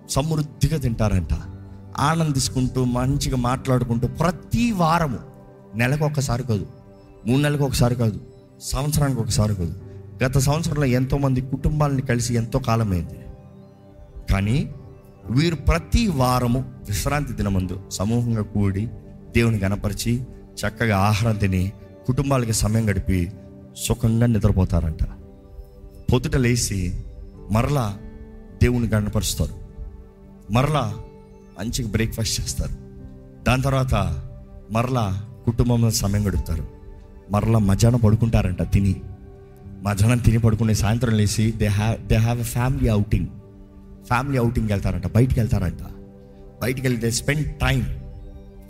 సమృద్ధిగా 0.09 0.79
తింటారంట. 0.79 1.29
ఆనందించుకుంటూ 1.99 2.85
మంచిగా 2.85 3.37
మాట్లాడుకుంటూ 3.37 4.09
ప్రతి 4.09 4.73
వారము 4.73 5.19
నెలకు 5.75 6.05
ఒకసారి 6.05 6.43
కాదు 6.43 6.67
మూడు 7.27 7.43
నెలలకు 7.43 7.65
ఒకసారి 7.65 7.95
కాదు 7.95 8.21
సంవత్సరానికి 8.61 9.21
ఒకసారి 9.21 9.55
కాదు 9.55 9.75
గత 10.25 10.39
సంవత్సరంలో 10.39 10.85
ఎంతోమంది 10.85 11.41
కుటుంబాలని 11.41 12.03
కలిసి 12.03 12.35
ఎంతో 12.35 12.59
కాలమైంది. 12.59 13.19
కానీ 14.33 14.75
వీరు 15.31 15.57
ప్రతి 15.57 16.07
వారము 16.07 16.73
విశ్రాంతి 16.89 17.33
దినమందు 17.33 17.81
సమూహంగా 17.91 18.43
కూడి 18.43 18.87
దేవుని 19.37 19.59
కనపరిచి 19.59 20.23
చక్కగా 20.61 20.99
ఆహారం 20.99 21.37
తిని 21.37 21.73
కుటుంబాలకి 22.07 22.53
సమయం 22.53 22.91
గడిపి 22.91 23.33
సుఖంగా 23.77 24.27
నిద్రపోతారంట. 24.27 25.05
పొద్దుట 26.13 26.37
లేచి 26.37 27.01
మరలా 27.51 27.99
దేవుని 28.63 28.89
గణపరుస్తారు. 28.89 29.55
మరలా 30.53 30.95
మంచిగా 31.61 31.89
బ్రేక్ఫాస్ట్ 31.89 32.41
చేస్తారు. 32.41 32.75
దాని 33.45 33.63
తర్వాత 33.63 33.95
మరలా 34.71 35.25
కుటుంబంలో 35.47 35.91
సమయం 35.91 36.29
గడుపుతారు. 36.29 36.67
మరలా 37.31 37.59
మధ్యాహ్నం 37.59 38.01
పడుకుంటారంట 38.01 38.63
తిని. 38.63 39.01
మధ్యాహ్నం 39.83 40.19
తిని 40.19 40.39
పడుకునే 40.39 40.75
సాయంత్రం 40.75 41.15
లేచి 41.15 41.53
they 41.53 41.67
have 41.67 42.07
they 42.07 42.17
have 42.17 42.41
a 42.41 42.43
family 42.43 42.89
outing 42.89 43.27
family 44.07 44.39
అవుటింగ్కి 44.39 44.73
వెళ్తారంట 44.73 45.07
బయటికి 45.07 45.41
వెళ్తారంట. 45.41 45.83
బయటికి 46.63 46.89
వెళ్తే 46.89 47.11
స్పెండ్ 47.11 47.55
టైం 47.55 48.01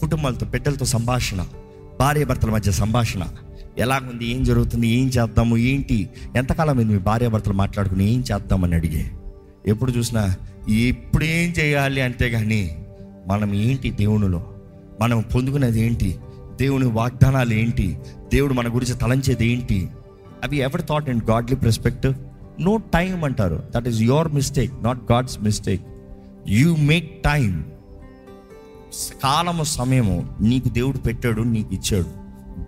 కుటుంబాలతో 0.00 0.47
బిడ్డలతో 0.47 0.85
సంభాషణ 0.85 1.47
భార్య 2.00 2.25
భర్తల 2.25 2.50
మధ్య 2.50 2.73
సంభాషణ. 2.73 3.26
ఎలాగుంది? 3.78 4.26
ఏం 4.26 4.44
జరుగుతుంది? 4.44 4.88
ఏం 4.88 5.08
చేద్దాము? 5.08 5.56
ఏంటి? 5.56 6.10
ఎంతకాలం 6.36 6.78
అయింది 6.78 6.92
మీ 6.92 6.98
భార్యాభర్తలు 6.98 7.52
మాట్లాడుకుని 7.52 8.12
ఏం 8.12 8.24
చేద్దామని 8.32 8.74
అడిగే? 8.74 9.10
ఎప్పుడు 9.66 9.92
చూసినా 9.92 10.36
ఎప్పుడు 10.68 11.24
ఏం 11.24 11.54
చేయాలి 11.60 12.00
అంతే 12.00 12.30
కానీ 12.30 12.86
మనం 13.28 13.54
ఏంటి 13.54 13.90
దేవునిలో? 13.90 14.50
మనం 15.00 15.24
పొందుకునేది 15.34 15.80
ఏంటి? 15.80 16.18
దేవుని 16.60 16.84
వాగ్దానాలు 16.84 17.52
ఏంటి? 17.52 17.98
దేవుడు 18.32 18.54
మన 18.54 18.74
గురించి 18.74 18.94
తలంచేది 18.94 19.46
ఏంటి? 19.46 19.88
అవి 20.44 20.56
ఎవరి 20.56 20.82
thought 20.82 21.10
and 21.10 21.30
godly 21.30 21.56
perspective 21.56 22.14
no 22.60 22.76
time 22.76 23.24
అంటారు. 23.24 23.62
That 23.76 23.88
is 23.88 24.00
your 24.00 24.32
mistake 24.32 24.72
not 24.82 25.12
God's 25.12 25.42
mistake 25.42 25.82
you 26.48 26.76
make 26.76 27.22
time 27.22 27.64
కాలము 29.22 29.64
సమయము 29.64 30.28
నీకు 30.40 30.68
దేవుడు 30.68 30.98
పెట్టాడు 30.98 31.42
నీకు 31.42 31.74
ఇచ్చాడు. 31.74 32.19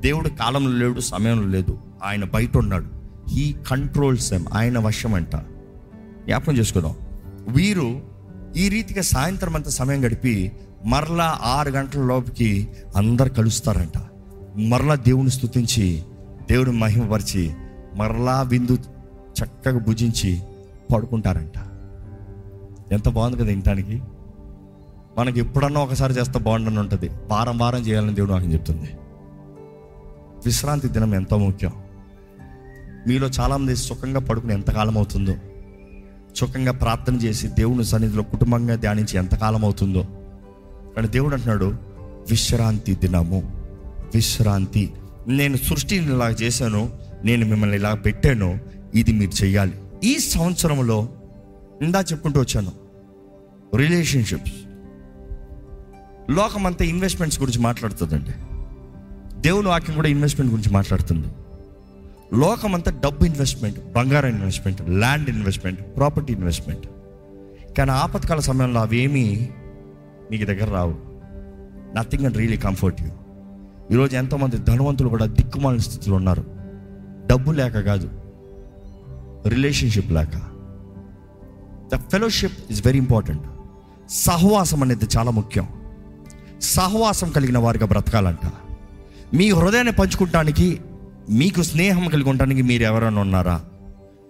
దేవుడు 0.02 0.28
కాలంలో 0.28 0.72
లేడు 0.72 1.00
సమయంలో 1.00 1.48
లేదు. 1.48 1.78
ఆయన 2.04 2.24
బయట 2.24 2.56
ఉన్నాడు 2.56 2.86
హీ 3.28 3.54
కంట్రోల్స్ 3.68 4.32
ఎమ్ 4.32 4.44
ఆయన 4.52 4.78
వశం 4.78 5.14
అంట 5.14 5.36
జ్ఞాపకం 6.24 6.56
చేసుకుందాం. 6.56 6.94
వీరు 7.48 8.02
ఈ 8.56 8.68
రీతిగా 8.68 9.02
సాయంత్రం 9.02 9.56
అంతా 9.56 9.70
సమయం 9.70 10.06
గడిపి 10.06 10.52
మరలా 10.84 11.38
ఆరు 11.42 11.70
గంటల 11.70 12.00
లోపుకి 12.00 12.68
అందరు 12.96 13.28
కలుస్తారంట. 13.28 13.98
మరలా 14.56 14.94
దేవుని 14.94 15.30
స్తుతించి 15.30 16.02
దేవుని 16.50 16.72
మహిమపరిచి 16.72 17.54
మరలా 17.96 18.42
విందు 18.42 18.78
చక్కగా 19.42 19.78
భుజించి 19.78 20.40
పడుకుంటారంట. 20.94 21.58
ఎంత 22.92 23.08
బాగుంది 23.08 23.36
కదా 23.36 23.46
వినటానికి. 23.46 24.02
మనకి 25.18 25.40
ఎప్పుడన్నా 25.40 25.80
ఒకసారి 25.80 26.14
చేస్తే 26.14 26.38
బాగుండని 26.38 26.78
ఉంటుంది. 26.78 27.08
వారం 27.08 27.58
వారం 27.58 27.80
చేయాలని 27.80 28.14
దేవుడు 28.14 28.32
నాకు 28.32 28.44
చెప్తుంది. 28.44 28.90
విశ్రాంతి 30.44 30.88
దినం 30.88 31.14
ఎంతో 31.14 31.38
ముఖ్యం. 31.38 31.72
మీలో 33.06 33.28
చాలామంది 33.28 33.76
సుఖంగా 33.76 34.20
పడుకుని 34.20 34.54
ఎంతకాలం 34.54 34.96
అవుతుందో 34.96 35.34
సుఖంగా 36.36 36.72
ప్రార్థన 36.72 37.14
చేసి 37.14 37.48
దేవుని 37.48 37.84
సన్నిధిలో 37.84 38.22
కుటుంబంగా 38.22 38.74
ధ్యానించి 38.74 39.18
ఎంతకాలం 39.18 39.64
అవుతుందో. 39.64 40.02
కానీ 40.96 41.08
దేవుడు 41.08 41.34
అంటున్నాడు 41.34 41.64
విశ్రాంతి 42.30 42.94
దినము 42.94 43.66
విశ్రాంతి. 44.14 44.92
నేను 45.28 45.56
సృష్టిని 45.56 46.06
ఇలా 46.06 46.28
చేశాను 46.28 46.92
నేను 47.24 47.46
మిమ్మల్ని 47.46 47.76
ఇలా 47.76 47.94
పెట్టాను 47.94 48.58
ఇది 48.94 49.12
మీరు 49.12 49.44
చేయాలి 49.44 49.72
ఈ 50.04 50.18
సంవత్సరంలో 50.18 51.08
ఇందా 51.82 52.00
చెప్పుకుంటూ 52.00 52.40
వచ్చాను 52.40 52.72
రిలేషన్షిప్స్ 53.76 54.52
లోకమంతా 56.30 56.84
ఇన్వెస్ట్మెంట్స్ 56.84 57.40
గురించి 57.40 57.60
మాట్లాడుతుందండి. 57.60 58.30
దేవుని 59.44 59.68
వాక్యం 59.68 59.94
కూడా 59.96 60.08
ఇన్వెస్ట్మెంట్ 60.08 60.52
గురించి 60.52 60.72
మాట్లాడుతుంది. 60.72 61.28
లోకమంతా 62.34 62.90
డబ్బు 63.04 63.24
ఇన్వెస్ట్మెంట్ 63.24 63.92
బంగారం 63.92 64.28
investment 64.28 64.88
land 64.88 65.28
investment 65.28 65.80
property 65.96 66.32
investment 66.32 66.86
కానీ 67.78 67.90
ఆపత్కాల 67.90 68.40
సమయంలో 68.40 68.80
అవేమీ 68.80 69.48
నీకు 70.30 70.44
దగ్గర 70.44 70.70
రావు. 70.70 70.94
Nothing 71.96 72.24
and 72.24 72.36
really 72.36 72.56
comfort 72.56 73.02
you 73.02 73.08
ఈరోజు 73.90 74.16
ఎంతోమంది 74.16 74.56
ధనవంతులు 74.56 75.08
కూడా 75.08 75.26
దిక్కుమాలిన 75.26 75.80
స్థితిలో 75.80 76.16
ఉన్నారు. 76.16 76.44
డబ్బు 77.26 77.52
లేక 77.52 77.80
కాదు 77.80 78.10
రిలేషన్షిప్ 79.48 80.12
లేక. 80.12 80.34
The 81.94 81.98
fellowship 82.12 82.58
is 82.70 82.86
very 82.86 82.98
important 82.98 83.42
సహవాసం 84.10 84.82
అనేది 84.82 85.08
చాలా 85.18 85.30
ముఖ్యం. 85.30 85.68
సహవాసం 86.62 87.30
కలిగిన 87.30 87.58
వారిగా 87.58 87.86
బ్రతకాలంట. 87.86 88.46
మీ 89.34 89.50
హృదయాన్ని 89.50 89.92
పంచుకుంటానికి 89.92 90.80
మీకు 91.30 91.62
స్నేహం 91.62 92.08
కలిగి 92.08 92.28
ఉండడానికి 92.28 92.62
మీరు 92.62 92.82
ఎవరైనా 92.82 93.20
ఉన్నారా? 93.20 93.64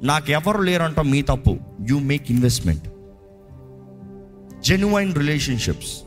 నాకు 0.02 0.30
ఎవరు 0.30 0.62
లేరంటాం 0.62 1.10
మీ 1.10 1.22
తప్పు. 1.22 1.58
You 1.90 1.98
make 1.98 2.30
investment 2.30 2.88
genuine 4.64 5.14
relationships 5.14 6.02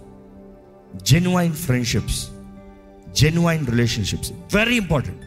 genuine 1.04 1.54
friendships 1.54 2.28
genuine 3.10 3.68
relationships 3.68 4.32
very 4.56 4.76
important 4.76 5.22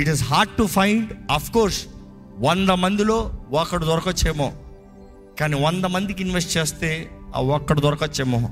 it 0.00 0.08
is 0.08 0.24
hard 0.24 0.52
to 0.52 0.62
find 0.62 1.12
of 1.30 1.52
course 1.52 1.86
వంద 2.38 2.70
మందిలో 2.70 3.32
ఒకడు 3.50 3.84
దొరకచ్చేమో. 3.84 4.52
కానీ 5.40 5.64
వంద 5.64 5.84
మందికి 5.84 6.22
ఇన్వెస్ట్ 6.22 6.56
చేస్తే 6.56 7.10
ఆ 7.36 7.40
ఒక్కడు 7.40 7.80
దొరకచ్చేమో. 7.80 8.50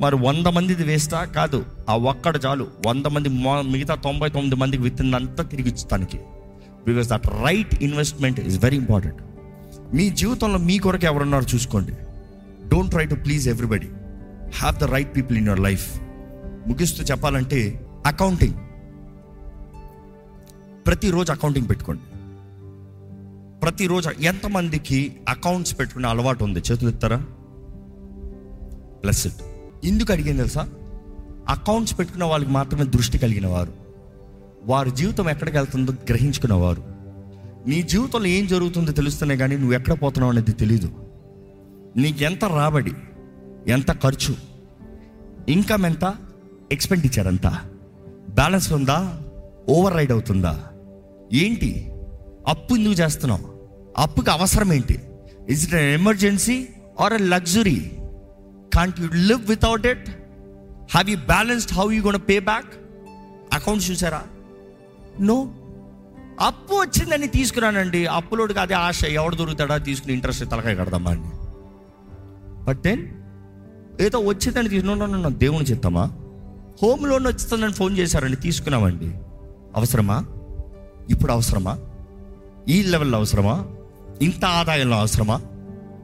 మరి 0.00 0.16
వంద 0.26 0.46
మందిది 0.46 0.84
వేస్తా? 0.84 1.18
కాదు 1.36 1.58
ఆ 1.88 1.94
ఒక్కడ 2.10 2.34
చాలు. 2.46 2.64
వంద 2.86 3.06
మంది 3.14 3.28
మిగతా 3.72 3.94
తొంభై 4.06 4.28
తొమ్మిది 4.28 4.56
మందికి 4.62 4.82
విత్తిందంతా 4.82 5.42
తిరిగి 5.52 5.70
ఇస్తానికి 5.74 6.18
because 6.86 7.08
that 7.08 7.26
right 7.26 7.74
investment 7.86 8.40
is 8.40 8.58
very 8.64 8.76
important 8.76 9.20
మీ 9.94 10.04
జీవితంలో 10.20 10.58
మీ 10.68 10.76
కొరకు 10.78 11.06
ఎవరున్నారో 11.10 11.46
చూసుకోండి. 11.54 11.94
Don't 12.72 12.90
try 12.90 13.04
to 13.12 13.14
please 13.14 13.48
everybody 13.48 13.88
have 14.60 14.76
the 14.82 14.84
right 14.94 15.12
people 15.16 15.38
in 15.38 15.46
your 15.46 15.62
life 15.68 15.86
ముగిస్తూ 16.68 17.04
చెప్పాలంటే 17.04 17.60
అకౌంటింగ్ 18.06 18.58
ప్రతిరోజు 20.86 21.30
అకౌంటింగ్ 21.32 21.68
పెట్టుకోండి. 21.68 22.04
ప్రతిరోజు 23.62 24.10
ఎంతమందికి 24.32 24.98
అకౌంట్స్ 25.28 25.78
పెట్టుకునే 25.78 26.08
అలవాటు 26.08 26.44
ఉంది? 26.44 26.62
చేతులు 26.70 26.90
ఎత్తారా? 26.90 27.18
ప్లస్ 29.02 29.26
ఇట్ 29.26 29.40
ఎందుకు 29.84 30.12
అడిగింది 30.12 30.36
తెలుసా? 30.36 30.68
అకౌంట్స్ 31.48 31.98
పెట్టుకున్న 31.98 32.24
వాళ్ళకి 32.24 32.50
మాత్రమే 32.50 32.84
దృష్టి 32.84 33.18
కలిగిన 33.18 33.46
వారు 33.46 33.72
వారి 34.64 34.90
జీవితం 34.90 35.28
ఎక్కడికి 35.28 35.56
వెళ్తుందో 35.56 35.92
గ్రహించుకున్నవారు 35.92 36.82
నీ 37.66 37.82
జీవితంలో 37.82 38.26
ఏం 38.26 38.46
జరుగుతుందో 38.46 38.92
తెలుస్తున్నాయి 38.92 39.38
కానీ 39.38 39.56
నువ్వు 39.56 39.74
ఎక్కడ 39.74 40.02
పోతున్నావు 40.02 40.32
అనేది 40.32 40.52
తెలీదు. 40.52 40.92
నీకు 41.96 42.22
ఎంత 42.22 42.44
రాబడి 42.44 42.92
ఎంత 43.66 43.92
ఖర్చు 43.92 44.34
ఇన్కమ్ 45.48 45.86
ఎంత 45.86 46.14
ఎక్స్పెండిచర్ 46.72 47.26
ఎంత? 47.26 47.46
బ్యాలెన్స్ 48.30 48.72
ఉందా? 48.72 49.20
ఓవర్ 49.68 49.94
రైడ్ 49.94 50.12
అవుతుందా? 50.12 50.60
ఏంటి? 51.32 51.92
అప్పు 52.48 52.74
ఎందుకు 52.74 52.94
చేస్తున్నావు? 52.94 53.54
అప్పుకి 53.98 54.30
అవసరం 54.30 54.72
ఏంటి? 54.72 55.00
Is 55.48 55.66
it 55.66 55.74
emergency 55.74 56.68
or 57.00 57.12
a 57.12 57.18
luxury 57.18 57.92
can't 58.74 59.00
you 59.00 59.08
live 59.14 59.48
without 59.48 59.86
it 59.86 60.10
have 60.90 61.10
you 61.10 61.16
balanced 61.16 61.72
how 61.72 61.92
you 61.92 62.02
gonna 62.02 62.18
pay 62.28 62.38
back 62.38 62.74
accounts 63.54 63.90
చూసారా? 63.90 64.22
నో 65.20 65.54
అప్పు 66.40 66.74
వచ్చిందని 66.74 67.26
తీసుకున్నానండి. 67.26 68.06
అప్పులోడికి 68.06 68.60
అదే 68.60 68.74
ఆశ. 68.74 69.04
ఎవడు 69.04 69.36
దొరుకుతాడా? 69.36 69.76
తీసుకుని 69.76 70.12
ఇంట్రెస్ట్ 70.12 70.50
తలకాయ 70.50 70.74
కడదామా 70.74 71.10
అని 71.10 71.30
బట్ 72.64 72.82
దెన్ 72.82 73.08
ఏదో 74.00 74.18
వచ్చిందని 74.18 74.68
తీసుకున్నా 74.68 75.28
దేవుని 75.28 75.64
చిత్తమా 75.64 76.04
హోమ్ 76.82 77.08
లోన్ 77.08 77.26
వచ్చిందని 77.26 77.72
ఫోన్ 77.72 77.98
చేశారండి. 77.98 78.36
తీసుకున్నామండి. 78.36 79.06
అవసరమా? 79.76 80.26
ఇప్పుడు 81.10 81.32
అవసరమా? 81.32 81.78
ఈ 82.68 82.82
లెవెల్లో 82.82 83.18
అవసరమా? 83.18 83.66
ఇంత 84.22 84.44
ఆదాయంలో 84.44 84.96
అవసరమా? 84.96 85.40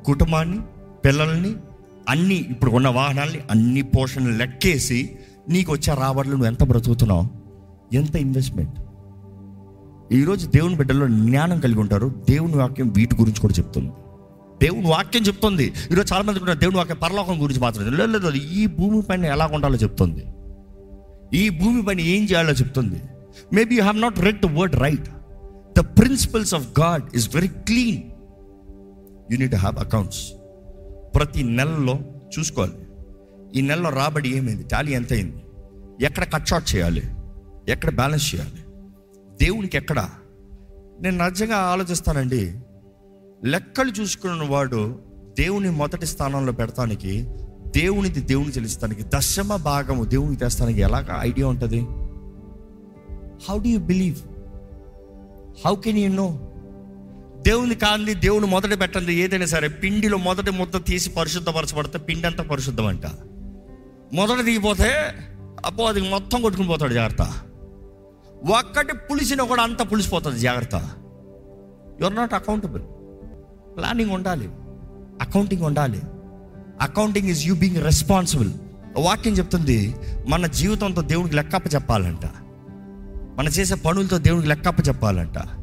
కుటుంబాన్ని 0.07 0.61
పిల్లల్ని 1.05 1.57
అన్ని 2.09 2.35
ఇప్పుడు 2.35 2.71
ఉన్న 2.71 2.89
వాహనాల్ని 2.89 3.41
అన్ని 3.51 3.83
పోషణలు 3.83 4.37
లెక్కేసి 4.37 5.17
నీకు 5.49 5.73
వచ్చే 5.73 5.95
రాబడులు 5.95 6.33
నువ్వు 6.33 6.47
ఎంత 6.47 6.65
బ్రతుకుతున్నావు? 6.65 7.29
ఎంత 7.95 8.17
ఇన్వెస్ట్మెంట్ 8.17 8.79
ఈరోజు 10.13 10.47
దేవుని 10.47 10.77
బిడ్డల్లో 10.77 11.09
జ్ఞానం 11.09 11.61
కలిగి 11.61 11.81
ఉంటారు. 11.81 12.25
దేవుని 12.29 12.57
వాక్యం 12.57 12.89
వీటి 12.89 13.17
గురించి 13.17 13.41
కూడా 13.41 13.55
చెప్తుంది. 13.59 13.93
దేవుని 14.63 14.87
వాక్యం 14.87 15.23
చెప్తుంది. 15.23 15.73
ఈరోజు 15.91 16.15
చాలామంది 16.15 16.39
కూడా 16.39 16.53
దేవుని 16.53 16.77
వాక్యం 16.77 16.97
పరలోకం 17.03 17.43
గురించి 17.43 17.61
మాత్రం 17.61 17.85
లేదు. 17.85 17.97
లేదు 17.97 18.29
లేదు. 18.29 18.45
ఈ 18.45 18.67
భూమి 18.67 19.03
పైన 19.03 19.25
ఎలా 19.25 19.47
ఉండాలో 19.47 19.77
చెప్తుంది. 19.77 20.25
ఈ 21.37 21.49
భూమి 21.49 21.83
పైన 21.83 22.01
ఏం 22.01 22.25
చేయాలో 22.25 22.51
చెప్తుంది. 22.51 23.03
Maybe 23.53 23.75
you 23.75 23.81
have 23.81 24.01
not 24.01 24.19
read 24.19 24.41
the 24.41 24.47
word 24.47 24.77
right 24.77 25.09
the 25.79 25.81
principles 25.81 26.55
of 26.55 26.81
God 26.81 27.03
is 27.15 27.35
very 27.35 27.49
clean 27.49 28.03
you 29.33 29.39
need 29.39 29.55
have 29.55 29.79
accounts 29.79 30.33
ప్రతి 31.15 31.43
నెలలో 31.43 31.99
చూసుకోవాలి. 32.39 32.73
ఈ 33.55 33.61
నెలలో 33.61 33.91
రాబడి 33.91 34.29
ఏమైంది? 34.37 34.65
టాలీ 34.65 34.93
ఎంత 34.93 35.13
అయింది 35.13 35.37
ఎక్కడ 36.05 36.25
కట్ 36.25 36.77
చేయాలి? 36.77 37.03
ఎక్కడ 37.69 37.91
బ్యాలెన్స్ 37.91 38.35
చేయాలి? 38.35 38.65
దేవునికి 39.41 39.77
ఎక్కడ? 39.77 40.09
నేను 41.01 41.29
నిజంగా 41.29 41.57
ఆలోచిస్తానండి. 41.57 42.61
లెక్కలు 43.45 43.91
చూసుకున్న 43.91 44.43
వాడు 44.49 44.99
దేవుని 45.39 45.71
మొదటి 45.71 46.07
స్థానంలో 46.07 46.53
పెడతానికి 46.53 47.29
దేవునిది 47.77 48.21
దేవుని 48.21 48.49
చెల్లిస్తానికి 48.49 49.03
దశమ 49.03 49.57
భాగము 49.57 50.05
దేవునికి 50.05 50.41
తెస్తానికి 50.41 50.81
ఎలాగ 50.81 51.07
ఐడియా 51.19 51.49
ఉంటుంది? 51.49 51.81
How 53.49 53.59
do 53.59 53.69
you 53.69 53.79
believe 53.79 54.17
how 55.67 55.75
can 55.75 55.99
you 55.99 56.09
know 56.09 56.50
దేవుని 57.41 57.75
కాంది 57.75 58.15
దేవుని 58.15 58.47
మొదట 58.47 58.81
పెట్టండి. 58.81 59.15
ఏదైనా 59.15 59.47
సరే 59.47 59.69
పిండిలో 59.69 60.19
మొదటి 60.19 60.51
ముద్ద 60.51 60.85
తీసి 60.85 61.11
పరిశుద్ధపరచబడితే 61.11 61.99
పిండి 61.99 62.27
అంతా 62.27 62.43
పరిశుద్ధం 62.43 62.87
అంట 62.87 63.07
మొదట 64.13 64.41
దిగిపోతే 64.41 65.15
అప్పో 65.67 65.85
అది 65.85 66.11
మొత్తం 66.11 66.43
కొట్టుకుని 66.43 66.69
పోతాడు 66.69 66.93
జాగ్రత్త. 66.93 67.23
ఒక్కటి 68.59 68.97
పులిసిన 68.97 69.43
కూడా 69.43 69.63
అంతా 69.63 69.85
పులిసిపోతుంది 69.85 70.39
జాగ్రత్త. 70.39 70.75
యువర్ 72.01 72.15
నాట్ 72.15 72.35
అకౌంటబుల్ 72.35 72.83
ప్లానింగ్ 73.77 74.11
ఉండాలి. 74.11 74.49
అకౌంటింగ్ 75.21 75.63
ఉండాలి. 75.63 76.01
Accounting 76.81 77.29
is 77.29 77.47
you 77.47 77.55
being 77.55 77.85
responsible 77.85 78.51
వాక్యం 78.99 79.35
చెప్తుంది 79.35 79.95
మన 80.29 80.47
జీవితంతో 80.47 81.03
దేవునికి 81.03 81.37
లెక్కప్ప 81.37 81.75
చెప్పాలంట. 81.75 82.27
మనం 83.39 83.49
చేసే 83.49 83.75
పనులతో 83.75 84.19
దేవునికి 84.19 84.49
లెక్కప్ప 84.49 84.89
చెప్పాలంట. 84.89 85.60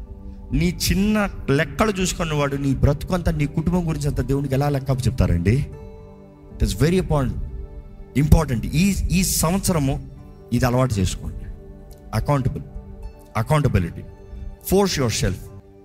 నీ 0.52 0.78
చిన్న 0.90 1.30
లెక్కలు 1.50 1.90
చూసుకున్న 1.90 2.34
వాడు 2.34 2.56
నీ 2.56 2.74
బ్రతుకు 2.74 3.14
అంతా 3.14 3.32
నీ 3.32 3.46
కుటుంబం 3.46 3.88
గురించి 3.88 4.08
అంత 4.08 4.20
దేవునికి 4.20 4.54
ఎలా 4.54 4.68
లెక్క 4.68 5.06
చెప్తారండి? 5.06 5.66
It 6.52 6.64
is 6.64 6.82
very 6.82 6.96
important 6.96 7.52
important 8.18 8.66
ఈ 8.66 8.94
ఈ 9.10 9.22
సంవత్సరము 9.22 10.08
ఇది 10.52 10.64
అలవాటు 10.64 10.94
చేసుకోండి. 10.94 11.44
Accountable 12.14 12.62
accountability 13.36 14.02
force 14.66 14.98
your 14.98 15.12
self 15.12 15.40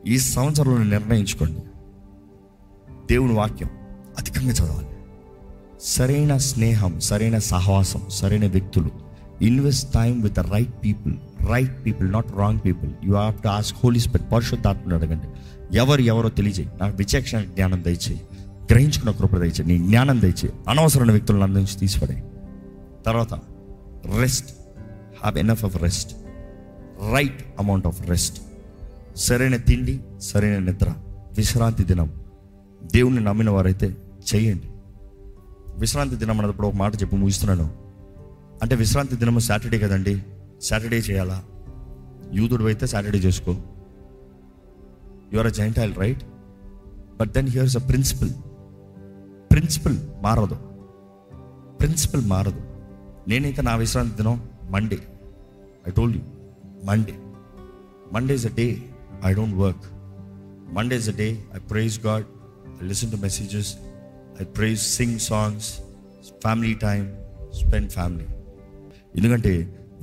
ఈ 0.08 0.19
సంవత్సరంలో 0.19 0.84
నిర్ణయించుకోండి. 0.84 1.60
దేవుని 2.89 3.34
వాక్యం 3.34 3.69
అధికంగా 4.17 4.52
చదవాలి. 4.52 4.88
సరైన 5.82 6.38
స్నేహం 6.38 6.99
సరైన 6.99 7.38
సహవాసం 7.38 8.02
సరైన 8.10 8.47
వ్యక్తులు. 8.47 8.89
Invest 9.41 9.93
time 9.93 10.21
with 10.21 10.34
the 10.34 10.39
right 10.39 10.73
people 10.84 11.13
right 11.46 11.86
people 11.86 12.12
not 12.12 12.38
wrong 12.38 12.60
people 12.66 12.92
you 13.04 13.14
have 13.14 13.44
to 13.44 13.48
ask 13.48 13.78
Holy 13.84 14.00
Spirit 14.00 14.32
పరిశుద్ధాత్మను 14.32 14.96
అడగండి. 14.96 15.28
ఎవరు 15.78 16.02
ఎవరో 16.02 16.30
తెలియజేయి. 16.30 16.70
నాకు 16.82 16.98
విచక్షణ 16.98 17.40
జ్ఞానం 17.40 17.84
దయచేయి. 17.84 18.22
గ్రహించుకున్న 18.72 19.12
కృప 19.12 19.38
దయచేయి. 19.38 19.66
నీ 19.66 19.88
జ్ఞానం 19.88 20.22
దయచేయి. 20.22 20.54
అనవసరమైన 20.70 21.12
వ్యక్తులను 21.12 21.44
అందించి 21.44 21.80
తీసిపడే 21.80 22.24
తర్వాత 23.06 23.34
rest 24.20 24.52
have 25.22 25.38
enough 25.38 25.66
of 25.66 25.82
rest 25.82 26.16
right 27.14 27.46
amount 27.60 27.88
of 27.88 28.10
rest 28.10 28.42
సరైన 29.16 29.56
తిండి 29.56 30.00
సరైన 30.22 30.58
నిద్ర. 30.58 30.94
విశ్రాంతి 31.38 31.84
దినం. 31.84 32.12
దేవుణ్ణి 32.94 33.24
నమ్మిన 33.24 33.50
వారైతే 33.50 33.96
చేయండి. 34.36 34.68
విశ్రాంతి 35.80 36.16
దినం 36.16 36.40
అన్నప్పుడు 36.40 36.68
ఒక 36.68 36.76
మాట 36.76 37.02
చెప్పి 37.02 37.16
ముగిస్తున్నాను. 37.16 37.72
అంటే 38.62 38.76
విశ్రాంతి 38.76 39.16
దినము 39.16 39.40
సాటర్డే 39.40 39.80
కదండి. 39.80 40.24
సాటర్డే 40.67 40.99
చేయాలా? 41.08 41.38
యూదుడు 42.38 42.65
అయితే 42.71 42.86
సాటర్డే 42.93 43.19
చేసుకో. 43.26 43.54
Your 45.34 45.47
a 45.52 45.54
gentile 45.60 45.93
right 46.04 46.23
but 47.19 47.32
then 47.38 47.49
here's 47.56 47.76
a 47.82 47.84
principle 47.89 48.34
principle 49.52 49.97
మారదు. 50.26 50.58
ప్రిన్సిపల్ 51.80 52.23
మారదు. 52.34 52.62
నేనైతే 53.32 53.62
నా 53.69 53.73
విశ్రాంతి 53.82 54.15
దినం 54.19 54.38
Monday 54.73 54.99
I 55.88 55.91
told 55.97 56.15
you 56.17 56.23
Monday 56.89 57.15
Monday 58.15 58.34
is 58.39 58.47
a 58.52 58.54
day 58.62 58.67
I 59.30 59.32
don't 59.39 59.56
work 59.63 59.86
Monday 60.78 60.95
is 61.02 61.10
a 61.13 61.15
day 61.21 61.28
I 61.58 61.60
praise 61.71 61.97
God 62.08 62.26
I 62.82 62.88
listen 62.91 63.12
to 63.13 63.19
messages 63.26 63.71
I 64.41 64.45
praise 64.58 64.82
sing 64.97 65.19
songs 65.30 65.69
family 66.43 66.73
time 66.88 67.04
spend 67.62 67.91
family 67.97 68.28
ఎందుకంటే 69.15 69.54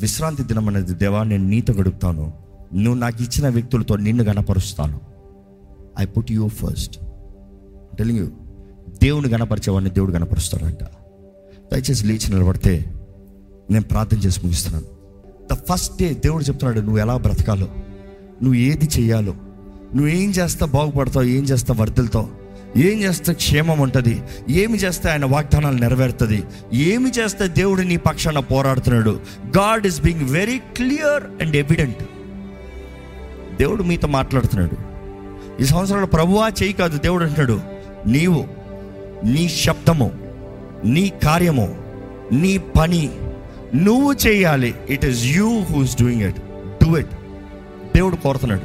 విశ్రాంతి 0.01 0.43
దినం 0.43 0.69
అనేది 0.69 0.95
దేవా 0.95 1.23
నేను 1.23 1.45
నీతో 1.45 1.73
గడుపుతాను. 1.73 2.33
నువ్వు 2.75 3.01
నాకు 3.01 3.23
ఇచ్చిన 3.23 3.49
వ్యక్తులతో 3.49 3.97
నిన్ను 3.97 4.25
గణపరుస్తాను. 4.25 5.01
I 5.99 6.05
put 6.05 6.33
you 6.33 6.49
first 6.49 6.99
telling 7.97 8.19
you 8.19 8.27
దేవుని 9.03 9.29
గణపరిచేవాడిని 9.29 9.91
దేవుడు 9.91 10.13
గణపరుస్తాడంట. 10.13 10.85
దయచేసి 11.73 12.07
లేచి 12.07 12.35
నిలబడితే 12.35 12.95
నేను 13.71 13.85
ప్రార్థన 13.85 14.19
చేసి 14.19 14.41
ముగిస్తున్నాను. 14.45 14.87
ద 15.53 15.57
ఫస్ట్ 15.71 15.99
డే 15.99 16.15
దేవుడు 16.15 16.45
చెప్తున్నాడు 16.45 16.81
నువ్వు 16.81 16.99
ఎలా 16.99 17.17
బ్రతకాలో? 17.17 17.67
నువ్వు 18.43 18.55
ఏది 18.55 18.89
చేయాలో? 19.01 19.33
నువ్వు 19.95 20.09
ఏం 20.09 20.31
చేస్తా 20.31 20.67
బాగుపడతావు? 20.67 21.25
ఏం 21.25 21.45
చేస్తా 21.45 21.75
వర్ధలతో 21.75 22.29
ఏం 22.77 23.03
చేస్తే 23.03 23.33
క్షేమం 23.33 23.79
ఉంటుంది? 23.79 24.23
ఏమి 24.49 24.79
చేస్తే 24.79 25.11
ఆయన 25.11 25.25
వాగ్దానాలు 25.25 25.79
నెరవేరుతుంది? 25.79 26.43
ఏమి 26.75 27.11
చేస్తే 27.11 27.49
దేవుడు 27.49 27.83
నీ 27.83 27.97
పక్షాన 27.97 28.39
పోరాడుతున్నాడు? 28.39 29.21
God 29.57 29.87
is 29.87 30.01
being 30.01 30.31
very 30.31 30.59
clear 30.59 31.43
and 31.43 31.57
evident 31.57 32.03
దేవుడు 33.59 33.83
మీతో 33.83 34.09
మాట్లాడుతున్నాడు. 34.09 34.77
ఈ 35.63 35.67
సంవత్సరంలో 35.67 36.07
ప్రభువా 36.07 36.49
చేయి 36.49 36.73
కాదు 36.73 36.99
దేవుడు 36.99 37.25
అంటున్నాడు 37.25 37.61
నీవు 38.07 38.49
నీ 39.25 39.49
శబ్దము 39.49 40.13
నీ 40.85 41.13
కార్యము 41.25 41.79
నీ 42.33 42.59
పని 42.59 43.11
నువ్వు 43.75 44.13
చేయాలి. 44.13 44.75
It 44.89 45.05
is 45.05 45.25
you 45.25 45.63
who's 45.63 45.99
doing 46.03 46.23
it 46.23 46.37
do 46.85 46.97
it 46.97 47.11
దేవుడు 47.95 48.17
కోరుతున్నాడు. 48.17 48.63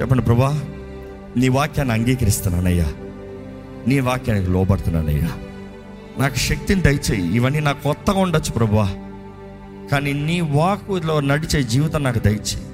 చెప్పండి 0.00 0.22
ప్రభా 0.22 0.60
నీ 1.36 1.48
వాక్యాన్ని 1.48 1.94
అంగీకరిస్తున్నానయ్యా 1.94 2.92
నీ 3.88 4.00
వాక్యానికి 4.00 4.50
లోబడుతున్నానయ్యా 4.50 5.28
నాకు 6.18 6.34
శక్తిని 6.34 6.82
దయచేయి. 6.82 7.36
ఇవన్నీ 7.36 7.60
నాకు 7.60 7.82
కొత్తగా 7.82 8.20
ఉండొచ్చు 8.20 8.52
ప్రభా 8.52 8.96
కానీ 9.92 10.12
నీ 10.12 10.40
వాకులో 10.40 11.20
నడిచే 11.20 11.62
జీవితం 11.62 12.02
నాకు 12.02 12.18
దయచేయి. 12.18 12.66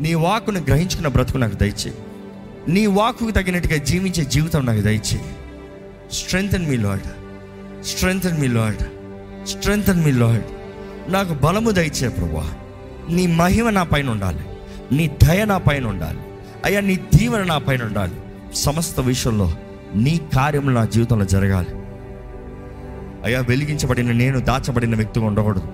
నీ 0.00 0.14
వాకును 0.14 0.60
గ్రహించుకున్న 0.60 1.08
బ్రతుకు 1.08 1.38
నాకు 1.38 1.54
దయచేయి. 1.54 1.94
నీ 2.68 2.86
వాకుకు 2.86 3.30
తగినట్టుగా 3.30 3.76
జీవించే 3.76 4.24
జీవితం 4.24 4.66
నాకు 4.66 4.80
దయచేయి. 4.80 5.22
Strength 6.12 6.58
me 6.58 6.76
Lord 6.76 7.08
strength 7.84 8.40
me 8.40 8.46
Lord 8.46 8.84
strength 9.48 9.94
me 9.94 10.12
Lord 10.12 10.42
నాకు 11.12 11.34
బలము 11.34 11.70
దయచే 11.70 12.08
ప్రభా 12.08 12.54
నీ 13.10 13.26
మహిమ 13.26 13.70
నా 13.70 13.82
పైన 13.82 14.10
ఉండాలి. 14.10 14.40
నీ 14.92 15.08
దయ 15.08 15.44
నా 15.44 15.58
పైన 15.58 15.86
ఉండాలి. 15.86 16.18
అయ్యా 16.64 16.80
నీ 16.80 16.96
దీవెన 16.96 17.42
నా 17.42 17.58
పైన 17.58 17.82
ఉండాలి. 17.82 18.14
సమస్త 18.54 19.00
విషయంలో 19.00 19.52
నీ 19.94 20.20
కార్యములు 20.34 20.74
నా 20.74 20.84
జీవితంలో 20.84 21.24
జరగాలి. 21.24 21.68
అయ్యా 23.24 23.40
వెలిగించబడిన 23.40 24.12
నేను 24.12 24.40
దాచబడిన 24.40 24.96
వ్యక్తిగా 24.96 25.26
ఉండకూడదు. 25.26 25.68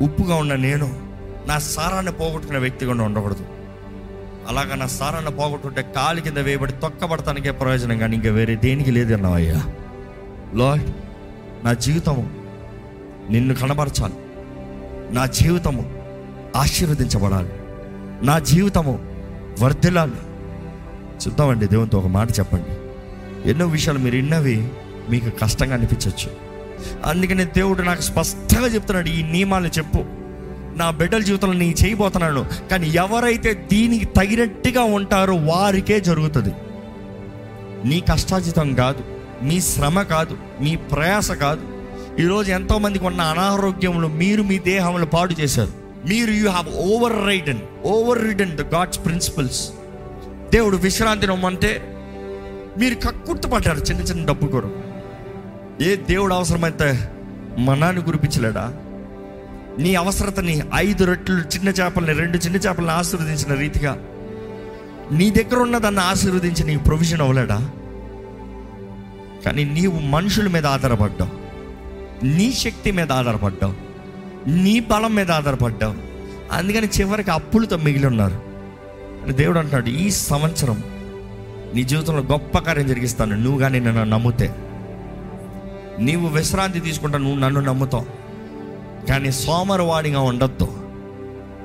ఉప్పుగా 0.00 0.34
ఉన్న 0.34 0.54
నేను 0.54 1.00
నా 1.46 1.58
సారాన్ని 1.58 2.12
పోగొట్టుకున్న 2.12 2.58
వ్యక్తిగా 2.58 3.04
ఉండకూడదు. 3.04 3.46
అలాగా 4.48 4.76
నా 4.76 4.86
సారాన్ని 4.86 5.30
పోగొట్టుకుంటే 5.30 5.82
కాలు 5.82 6.20
కింద 6.20 6.38
వేయబడి 6.38 6.72
తొక్కబడతానికే 6.72 7.50
ప్రయోజనం 7.50 7.98
కానీ 7.98 8.16
ఇంకా 8.16 8.30
వేరే 8.30 8.56
దేనికి 8.56 8.90
లేదు 8.90 9.14
అన్నావు 9.14 9.34
అయ్యా. 9.34 9.62
లార్డ్ 10.54 10.90
నా 11.64 11.72
జీవితము 11.72 12.30
నిన్ను 13.30 13.54
కనబరచాలి. 13.54 14.14
నా 15.14 15.26
జీవితము 15.26 15.92
ఆశీర్వదించబడాలి. 16.56 17.48
నా 18.26 18.38
జీవితము 18.38 19.13
వర్ధిల్లాలి. 19.60 20.12
చూద్దామండి 21.26 21.66
దేవునితో 21.66 21.98
ఒక 21.98 22.06
మాట 22.06 22.38
చెప్పండి. 22.38 22.72
ఎన్నో 23.50 23.66
విషయాలు 23.66 23.98
మీరు 23.98 24.16
విన్నవి 24.16 24.68
మీకు 25.10 25.30
కష్టంగా 25.30 25.74
అనిపించవచ్చు 25.74 26.30
అందుకని 27.04 27.44
దేవుడు 27.44 27.82
నాకు 27.82 28.00
స్పష్టంగా 28.00 28.66
చెప్తున్నాడు 28.66 29.08
ఈ 29.08 29.22
నియమాలు 29.22 29.68
చెప్పు. 29.68 30.04
నా 30.76 30.90
బిడ్డల 30.90 31.18
జీవితంలో 31.18 31.54
నీ 31.54 31.74
చేయబోతున్నాను 31.84 32.46
కానీ 32.70 32.88
ఎవరైతే 32.88 33.68
దీనికి 33.72 34.04
తగినట్టుగా 34.04 34.82
ఉంటారో 34.82 35.34
వారికే 35.34 36.00
జరుగుతుంది. 36.00 36.54
నీ 37.88 38.00
కష్టాజితం 38.00 38.74
కాదు 38.74 39.04
మీ 39.42 39.60
శ్రమ 39.60 40.02
కాదు 40.02 40.36
మీ 40.60 40.76
ప్రయాస 40.76 41.30
కాదు. 41.30 41.60
ఈరోజు 42.20 42.52
ఎంతోమందికి 42.52 43.04
ఉన్న 43.04 43.20
అనారోగ్యములు 43.20 44.08
మీరు 44.08 44.42
మీ 44.42 44.58
దేహములు 44.58 45.06
పాడు 45.06 45.34
చేశారు. 45.40 45.83
మీరు 46.08 46.30
you 46.30 46.50
have 46.50 46.68
overridden 47.26 47.60
overridden 48.24 48.56
the 48.56 48.60
God's 48.60 49.04
principles 49.04 49.70
దేవుడు 50.52 50.76
విశ్రాంతి 50.76 51.26
నమ్మంటే 51.26 51.90
మీరు 52.78 52.94
కక్కుర్తుపడ్డారు 52.94 53.78
చిన్న 53.78 54.02
చిన్న 54.02 54.26
డబ్బు 54.26 54.46
కూడా. 54.46 54.70
ఏ 55.82 55.96
దేవుడు 55.96 56.34
అవసరమైతే 56.34 57.10
మనాన్ని 57.58 58.02
కురిపించలేడా? 58.02 58.74
నీ 59.78 59.94
అవసరతని 59.94 60.62
ఐదు 60.74 61.04
రెట్లు 61.04 61.40
చిన్న 61.40 61.68
చేపల్ని 61.68 62.12
రెండు 62.12 62.36
చిన్న 62.36 62.56
చేపల్ని 62.56 62.92
ఆశీర్వదించిన 62.92 63.54
రీతిగా 63.54 63.92
నీ 65.12 65.30
దగ్గర 65.30 65.56
ఉన్న 65.56 65.78
దాన్ని 65.78 66.00
ఆశీర్వదించి 66.00 66.64
నీ 66.64 66.76
ప్రొవిజన్ 66.76 67.20
అవ్వలేడా? 67.20 67.70
కానీ 69.46 69.64
నీవు 69.64 69.98
మనుషుల 69.98 70.48
మీద 70.48 70.66
ఆధారపడ్డావు. 70.66 71.30
నీ 72.26 72.52
శక్తి 72.52 72.90
మీద 72.90 73.12
ఆధారపడ్డావు. 73.12 73.83
నీ 74.46 74.80
బలం 74.80 75.14
మీద 75.14 75.30
ఆధారపడ్డావు. 75.30 75.94
అందుకని 76.52 76.86
చివరికి 76.86 77.30
అప్పులతో 77.30 77.76
మిగిలి 77.76 78.06
ఉన్నారు. 78.06 78.42
అని 79.22 79.32
దేవుడు 79.32 79.58
అంటున్నాడు 79.58 79.88
ఈ 79.88 80.10
సంవత్సరం 80.10 80.82
నీ 81.74 81.82
జీవితంలో 81.82 82.22
గొప్ప 82.22 82.58
కార్యం 82.58 82.86
జరిగిస్తాను. 82.86 83.36
నువ్వు 83.36 83.60
కానీ 83.60 83.80
నన్ను 83.80 84.04
నమ్ముతే. 84.04 84.54
నీవు 85.98 86.28
విశ్రాంతి 86.28 86.80
తీసుకుంటా 86.80 87.18
నువ్వు 87.18 87.38
నన్ను 87.38 87.60
నమ్ముతావు. 87.60 88.06
కానీ 89.06 89.32
సోమరవాడిగా 89.32 90.20
ఉండొద్దు. 90.20 90.68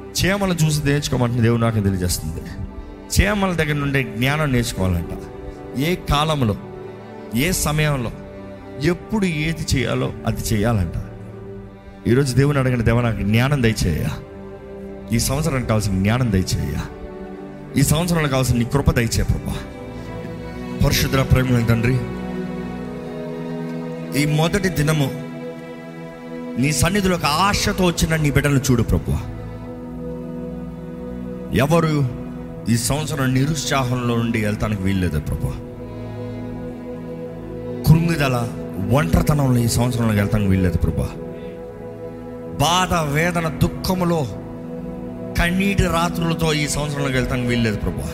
చీమలు 0.10 0.54
చూసి 0.54 0.86
నేర్చుకోమంటే 0.86 1.42
దేవుడు 1.42 1.62
నాకు 1.62 1.80
తెలియజేస్తుంది. 1.80 2.42
చీమల 3.20 3.54
దగ్గర 3.54 3.74
నుండి 3.74 4.04
జ్ఞానం 4.04 4.52
నేర్చుకోవాలంట. 4.52 5.10
ఏ 5.80 5.96
కాలంలో 5.96 6.56
ఏ 7.36 7.52
సమయంలో 7.52 8.12
ఎప్పుడు 8.84 9.26
ఏది 9.26 9.76
చేయాలో 9.76 10.14
అది 10.26 10.42
చేయాలంట. 10.54 10.94
ఈరోజు 12.08 12.36
దేవుని 12.36 12.60
అడగని 12.60 12.84
దేవ 12.84 13.02
నాకు 13.02 13.22
జ్ఞానం 13.22 13.64
దయచేయ. 13.64 14.06
ఈ 15.16 15.20
సంవత్సరానికి 15.20 15.68
కావాల్సిన 15.68 16.00
జ్ఞానం 16.00 16.32
దయచేయ. 16.32 16.76
ఈ 17.78 17.82
సంవత్సరానికి 17.82 18.32
కావాల్సిన 18.32 18.58
నీ 18.58 18.66
కృప 18.66 18.92
దయచే 18.92 19.24
ప్రభా. 19.24 19.56
పరిశుద్ర 20.86 21.22
ప్రేమ 21.22 21.66
తండ్రి 21.66 21.96
ఈ 24.22 24.26
మొదటి 24.26 24.70
దినము 24.70 25.12
నీ 26.62 26.72
సన్నిధిలోకి 26.72 27.26
ఆశతో 27.26 27.86
వచ్చిన 27.86 28.16
నీ 28.16 28.32
బిడ్డలను 28.32 28.62
చూడు 28.72 28.84
ప్రభు. 28.84 29.12
ఎవరు 31.56 32.10
ఈ 32.70 32.78
సంవత్సరం 32.78 33.34
నిరుత్సాహంలో 33.34 34.16
నుండి 34.16 34.46
వెళ్తానికి 34.46 34.82
వీల్లేదు 34.82 35.20
ప్రభు. 35.20 35.48
కృంగిదల 37.88 38.48
ఒంటరితనంలో 38.92 39.62
ఈ 39.62 39.68
సంవత్సరంలో 39.68 40.14
వెళ్తానికి 40.14 40.52
వీల్లేదు 40.52 40.78
ప్రభా. 40.78 41.10
బాధ 42.60 42.94
వేదన 43.14 43.48
దుఃఖములో 43.64 44.20
కన్నీటి 45.38 45.84
రాత్రులతో 45.88 46.54
ఈ 46.54 46.68
సంవత్సరంలోకి 46.68 47.14
వెళ్తానికి 47.14 47.48
వీల్లేదు 47.48 47.78
ప్రభా 47.78 48.10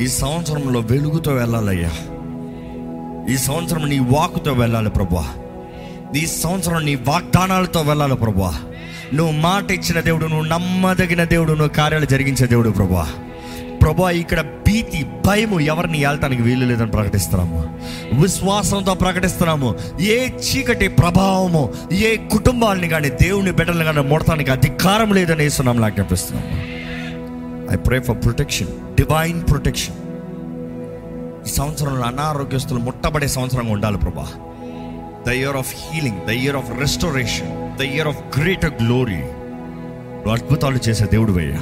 ఈ 0.00 0.06
సంవత్సరంలో 0.08 0.80
వెలుగుతో 0.80 1.32
వెళ్ళాలయ్యా. 1.32 1.90
ఈ 3.30 3.36
సంవత్సరం 3.36 3.88
నీ 3.88 3.98
వాకుతో 3.98 4.52
వెళ్ళాలి 4.52 4.90
ప్రభా 4.90 5.24
ఈ 6.16 6.26
సంవత్సరం 6.26 6.84
నీ 6.84 6.94
వాగ్దానాలతో 6.94 7.80
వెళ్ళాలి 7.82 8.14
ప్రభా 8.14 8.52
నువ్వు 9.14 9.32
మాట 9.40 9.70
ఇచ్చిన 9.70 10.00
దేవుడు 10.00 10.26
నువ్వు 10.26 10.46
నమ్మదగిన 10.46 11.24
దేవుడు 11.24 11.52
నువ్వు 11.52 11.74
కార్యాలు 11.74 12.06
జరిగించే 12.06 12.46
దేవుడు 12.46 12.70
ప్రభా 12.70 13.06
ప్రభా 13.88 14.10
ఇక్కడ 14.10 14.40
భీతి 14.40 15.06
భయము 15.26 15.60
ఎవరిని 15.60 16.00
ఏళ్తానికి 16.00 16.42
వీలు 16.42 16.64
లేదని 16.64 16.90
ప్రకటిస్తున్నాము. 16.90 17.58
విశ్వాసంతో 18.20 18.94
ప్రకటిస్తున్నాము. 18.94 19.74
ఏ 20.00 20.28
చీకటి 20.28 20.88
ప్రభావము 20.88 21.72
ఏ 21.92 22.16
కుటుంబాలని 22.16 22.88
కానీ 22.88 23.08
దేవుని 23.08 23.52
బిడ్డలను 23.52 23.84
కానీ 23.84 24.08
ముడతానికి 24.08 24.50
అధికారం 24.50 25.12
లేదని 25.12 25.42
వేస్తున్నాం 25.42 25.84
ఆజ్ఞాపిస్తున్నాము. 25.84 26.50
I 27.72 27.76
pray 27.76 28.00
for 28.00 28.16
protection 28.24 28.68
divine 28.94 29.42
protection 29.42 29.96
ఈ 31.46 31.50
సంవత్సరంలో 31.50 32.04
అనారోగ్యస్తులు 32.04 32.78
ముట్టబడే 32.78 33.28
సంవత్సరంగా 33.28 33.72
ఉండాలి 33.72 33.98
ప్రభా. 33.98 34.28
The 35.26 35.30
year 35.30 35.56
of 35.56 35.74
healing 35.78 36.20
the 36.26 36.30
year 36.30 36.56
of 36.56 36.80
restoration 36.80 37.78
the 37.78 37.80
year 37.80 38.08
of 38.08 38.38
greater 38.38 38.74
glory 38.82 39.22
అద్భుతాలు 40.32 40.78
చేసే 40.88 41.04
దేవుడు 41.04 41.32
అయ్యా 41.32 41.60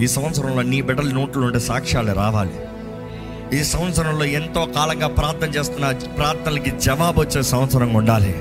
ఈ 0.00 0.06
సంవత్సరంలో 0.06 0.62
నీ 0.62 0.80
బిడ్డల 0.80 1.10
నోట్లో 1.12 1.46
ఉండే 1.46 1.58
సాక్ష్యాలు 1.58 2.12
రావాలి. 2.12 2.52
ఈ 3.60 3.64
సంవత్సరంలో 3.64 4.24
ఎంతో 4.24 4.66
కాలంగా 4.66 5.08
ప్రార్థన 5.08 5.48
చేస్తున్న 5.48 5.92
ప్రార్థనలకి 5.92 6.70
జవాబు 6.70 7.20
వచ్చే 7.20 7.42
సంవత్సరంగా 7.42 7.98
ఉండాలి. 7.98 8.34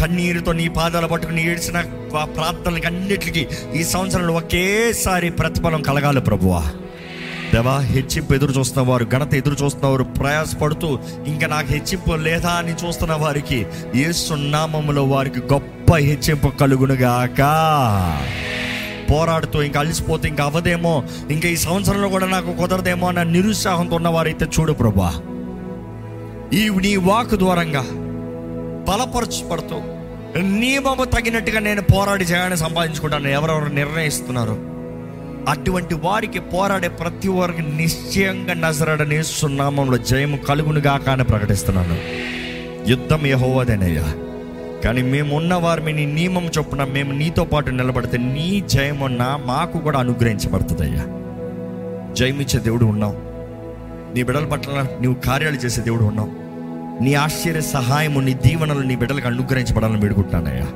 కన్నీరుతో 0.00 0.52
నీ 0.52 0.68
పాదాలు 0.68 1.06
పట్టుకుని 1.06 1.50
ఏడ్చిన 1.50 1.80
ప్రార్థనలకి 2.36 2.86
అన్నిటికీ 2.86 3.48
ఈ 3.74 3.84
సంవత్సరంలో 3.84 4.34
ఒకేసారి 4.34 5.30
ప్రతిఫలం 5.30 5.82
కలగాలి 5.82 6.20
ప్రభువా. 6.20 6.64
దేవా 7.52 7.80
హెచ్చింపు 7.80 8.34
ఎదురు 8.34 8.52
చూస్తున్న 8.52 8.88
వారు 8.88 9.04
ఘనత 9.04 9.34
ఎదురు 9.34 9.64
చూస్తున్న 9.64 9.86
వారు 9.86 10.04
ప్రయాసపడుతూ 10.04 10.98
ఇంకా 11.26 11.46
నాకు 11.46 11.66
హెచ్చింపు 11.66 12.12
లేదా 12.12 12.50
అని 12.50 12.72
చూస్తున్న 12.72 13.14
వారికి 13.14 13.66
ఏ 13.94 14.06
నామములో 14.34 15.04
వారికి 15.04 15.38
గొప్ప 15.38 15.94
హెచ్చింపు 15.94 16.48
కలుగునుగాక. 16.48 17.40
పోరాడుతూ 19.10 19.62
ఇంకా 19.62 19.80
అలిసిపోతే 19.80 20.28
ఇంకా 20.28 20.44
అవదేమో 20.44 21.04
ఇంకా 21.30 21.48
ఈ 21.48 21.56
సంవత్సరంలో 21.56 22.08
కూడా 22.08 22.26
నాకు 22.26 22.52
కుదరదేమో 22.52 23.08
అన్న 23.08 23.22
నిరుత్సాహంతో 23.22 23.96
ఉన్నవారైతే 23.96 24.46
చూడు 24.60 24.72
ప్రభా. 24.72 25.14
ఈ 26.52 26.68
నీ 26.68 26.96
వాక్ 26.96 27.34
ద్వారంగా 27.34 27.82
బలపరచబడుతూ 28.90 29.76
నియమము 30.40 31.04
తగినట్టుగా 31.04 31.60
నేను 31.60 31.82
పోరాడి 31.82 32.24
జయాన్ని 32.24 32.58
సంపాదించుకుంటాను 32.58 33.28
ఎవరెవరు 33.28 33.64
నిర్ణయిస్తున్నారు. 33.64 34.70
అటువంటి 35.48 35.94
వారికి 35.94 36.38
పోరాడే 36.38 36.88
ప్రతి 36.88 37.28
వారికి 37.28 37.62
నిశ్చయంగా 37.62 38.54
నజరడని 38.54 39.24
సున్నామంలో 39.24 39.98
జయము 39.98 40.36
కలుగునుగా 40.36 40.96
కానీ 40.96 41.22
ప్రకటిస్తున్నాను. 41.22 41.96
యుద్ధం 42.90 43.26
యహోవదేనయ్యా. 43.26 44.14
కానీ 44.84 45.02
మేమున్న 45.02 45.54
వారిని 45.54 45.92
నీ 45.92 46.06
నియమం 46.06 46.50
చొప్పున 46.58 46.84
మేము 46.84 47.12
నీతో 47.12 47.44
పాటు 47.44 47.70
నిలబడితే 47.70 48.18
నీ 48.18 48.64
జయమున్న 48.66 49.40
మాకు 49.44 49.78
కూడా 49.78 49.98
అనుగ్రహించబడుతుందయ్యా. 49.98 51.04
జయమిచ్చే 52.14 52.60
దేవుడు 52.60 52.84
ఉన్నావు. 52.84 53.16
నీ 54.14 54.22
బిడల 54.22 54.44
పట్ల 54.44 54.86
నీవు 55.00 55.14
కార్యాలు 55.14 55.56
చేసే 55.56 55.82
దేవుడు 55.82 56.04
ఉన్నావు. 56.04 56.40
నీ 57.04 57.14
ఆశ్చర్య 57.14 57.60
సహాయము 57.60 58.20
నీ 58.20 58.34
దీవెనలు 58.34 58.80
నీ 58.80 58.96
బిడ్డలకు 58.96 59.26
అనుగ్రహించబడాలని 59.26 60.00
వేడుకుంటానయ్యా 60.00 60.66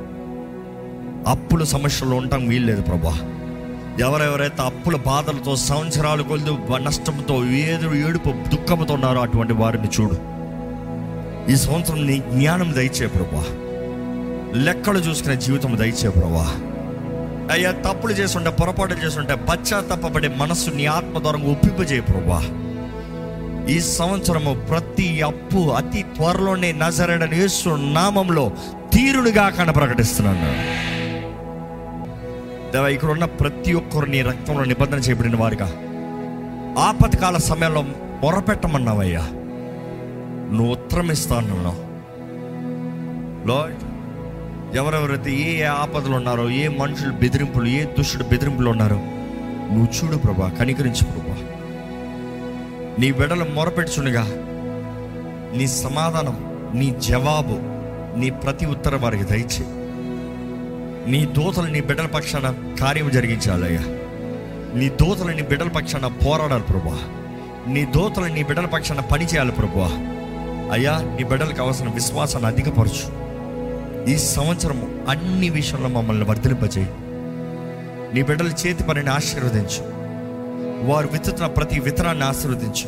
అప్పుల 1.31 1.63
సమస్యలు 1.63 2.15
ఉండటం 2.15 2.47
వీల్లేదు 2.47 2.81
ప్రభా. 2.81 3.19
ఎవరెవరైతే 3.99 4.61
అప్పుల 4.61 4.95
బాధలతో 4.95 5.55
సంవత్సరాలు 5.55 6.23
కొద్ది 6.23 6.83
నష్టంతో 6.83 7.45
ఏదో 7.45 7.95
ఏడుపు 7.95 8.29
దుఃఖంతో 8.29 8.93
ఉన్నారో 8.93 9.21
అటువంటి 9.21 9.53
వారిని 9.53 9.87
చూడు. 9.87 10.35
ఈ 11.51 11.55
సంవత్సరం 11.55 12.07
నీ 12.07 12.19
జ్ఞానం 12.19 12.73
దయచే 12.73 13.07
ప్రభా. 13.07 13.43
లెక్కలు 14.63 14.97
చూసుకునే 14.97 15.35
జీవితం 15.35 15.77
దయచే 15.77 16.09
ప్రభా. 16.09 16.55
అయ్యా 17.51 17.71
తప్పులు 17.71 18.13
చేస్తుంటే 18.13 18.49
పొరపాటు 18.49 18.93
చేస్తుంటే 18.93 19.35
పశ్చాత్తపడే 19.35 20.27
మనస్సు 20.27 20.69
నీ 20.69 20.85
ఆత్మ 20.85 21.19
ద్వారా 21.19 21.39
ఒప్పింపజేయ 21.39 22.01
ప్రభా. 22.01 22.43
ఈ 23.69 23.79
సంవత్సరము 23.79 24.65
ప్రతి 24.69 25.21
అప్పు 25.21 25.57
అతి 25.57 26.03
త్వరలోనే 26.03 26.71
నజరడని 26.71 27.37
యేసు 27.37 27.69
నామంలో 27.69 28.51
తీరునిగా 28.93 29.49
కన 29.49 29.71
ప్రకటిస్తున్నాను. 29.71 30.45
దేవా 32.71 32.87
ఇక్కడ 32.87 33.09
ఉన్న 33.09 33.25
ప్రతి 33.25 33.73
ఒక్కరు 33.73 34.05
నీ 34.05 34.21
రక్తంలో 34.21 34.63
నిబంధన 34.63 34.97
చేయబడిన 34.97 35.35
వారుగా. 35.35 35.71
ఆపత్కాల 36.83 37.37
సమయంలో 37.37 37.81
మొరపెట్టమన్నావయ్యా. 38.21 39.21
నువ్వు 40.51 40.71
ఉత్తరం 40.71 41.11
ఇస్తాను 41.11 41.85
లార్డ్ 43.47 43.84
ఎవరెవరైతే 44.73 45.31
ఏ 45.31 45.59
ఏ 45.59 45.63
ఆపదలు 45.63 46.15
ఉన్నారో 46.15 46.49
ఏ 46.49 46.67
మనుషులు 46.67 47.11
బెదిరింపులు 47.11 47.65
ఏ 47.65 47.83
దుష్టుడు 47.83 48.23
బెదిరింపులు 48.23 48.69
ఉన్నారో 48.69 48.95
నువ్వు 49.73 50.05
చూడు 50.05 50.17
ప్రభా 50.17 50.49
కనికరించు 50.49 51.05
ప్రభా. 51.05 51.35
నీ 52.99 53.11
బిడ్డలు 53.11 53.45
మొరపెట్టుచుండగా 53.53 54.23
నీ 55.57 55.67
సమాధానం 55.67 56.55
నీ 56.79 56.95
జవాబు 56.99 57.75
నీ 58.19 58.29
ప్రతి 58.29 58.65
ఉత్తరం 58.65 59.01
వారికి 59.01 59.23
దయచే 59.23 59.65
నీ 61.11 61.25
దూతలు 61.25 61.67
నీ 61.67 61.81
బిడ్డల 61.81 62.05
పక్షాన 62.05 62.75
కార్యం 62.79 63.09
జరిగించాలయ్యా 63.09 63.81
నీ 64.79 64.89
దోతలు 64.89 65.31
నీ 65.31 65.41
బిడ్డల 65.41 65.67
పక్షాన 65.67 66.07
పోరాడాలి 66.07 66.63
ప్రభా. 66.63 66.99
నీ 67.71 67.85
దూతలు 67.85 68.25
నీ 68.25 68.43
బిడ్డల 68.43 68.65
పక్షాన 68.65 68.99
పని 68.99 69.25
చేయాలి 69.25 69.51
ప్రభా. 69.51 69.87
అయ్యా 70.73 70.97
నీ 71.17 71.23
బిడ్డలకు 71.23 71.61
అవసరం 71.61 71.91
విశ్వాసాన్ని 71.91 72.49
అధికపరచు. 72.49 73.24
ఈ 74.09 74.17
సంవత్సరం 74.17 75.05
అన్ని 75.09 75.49
విషయంలో 75.49 75.87
మమ్మల్ని 75.87 76.25
వర్ధలింపజేయి 76.25 76.87
నీ 78.13 78.21
బిడ్డల 78.21 78.47
చేతి 78.47 78.83
పనిని 78.83 79.09
ఆశీర్వదించు. 79.09 79.81
వారు 80.85 81.07
విత్తుతున్న 81.07 81.47
ప్రతి 81.47 81.79
విత్తనాన్ని 81.79 82.23
ఆశీర్వదించు. 82.23 82.87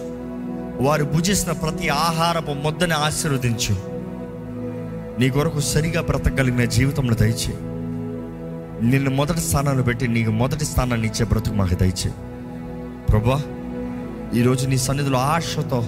వారు 0.84 1.06
భుజిస్తున్న 1.06 1.60
ప్రతి 1.60 1.90
ఆహారపు 1.90 2.52
ముద్దని 2.52 2.94
ఆశీర్వదించు. 2.94 3.76
నీ 5.20 5.30
కొరకు 5.30 5.60
సరిగా 5.60 6.02
బ్రతకగలిగిన 6.02 6.66
జీవితంలో 6.66 7.16
దయచే 7.16 7.54
నిన్ను 8.82 9.10
మొదటి 9.10 9.40
స్థానాలు 9.40 9.84
పెట్టి 9.84 10.08
నీకు 10.08 10.32
మొదటి 10.32 10.66
స్థానాన్ని 10.66 11.08
ఇచ్చే 11.08 11.26
బ్రతుకు 11.26 11.56
మాకు 11.56 11.76
దయచే 11.76 12.12
ప్రభా 13.10 13.42
ఈరోజు 14.36 14.68
నీ 14.68 14.78
సన్నిధిలో 14.78 15.18
ఆశతో 15.18 15.88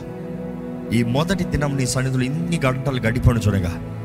ఈ 0.94 1.04
మొదటి 1.04 1.44
దినం 1.44 1.78
నీ 1.78 1.86
సన్నిధిలో 1.86 2.24
ఇన్ని 2.24 2.60
గంటలు 2.66 3.00
గడిపను 3.00 3.40
చూడగా 3.40 3.99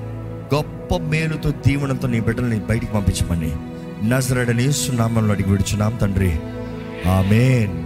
గొప్ప 0.92 1.08
మేలుతో 1.08 1.50
దీవెనతో 1.50 2.08
నీ 2.08 2.20
బిడ్డల్ని 2.20 2.58
బయటికి 2.58 2.92
పంపించమని 2.92 3.52
నజరడని 4.08 4.72
నామంలో 4.92 5.34
అడిగి 5.34 5.50
విడుచున్నాం 5.50 5.96
తండ్రి. 5.96 6.38
ఆమెన్. 7.08 7.83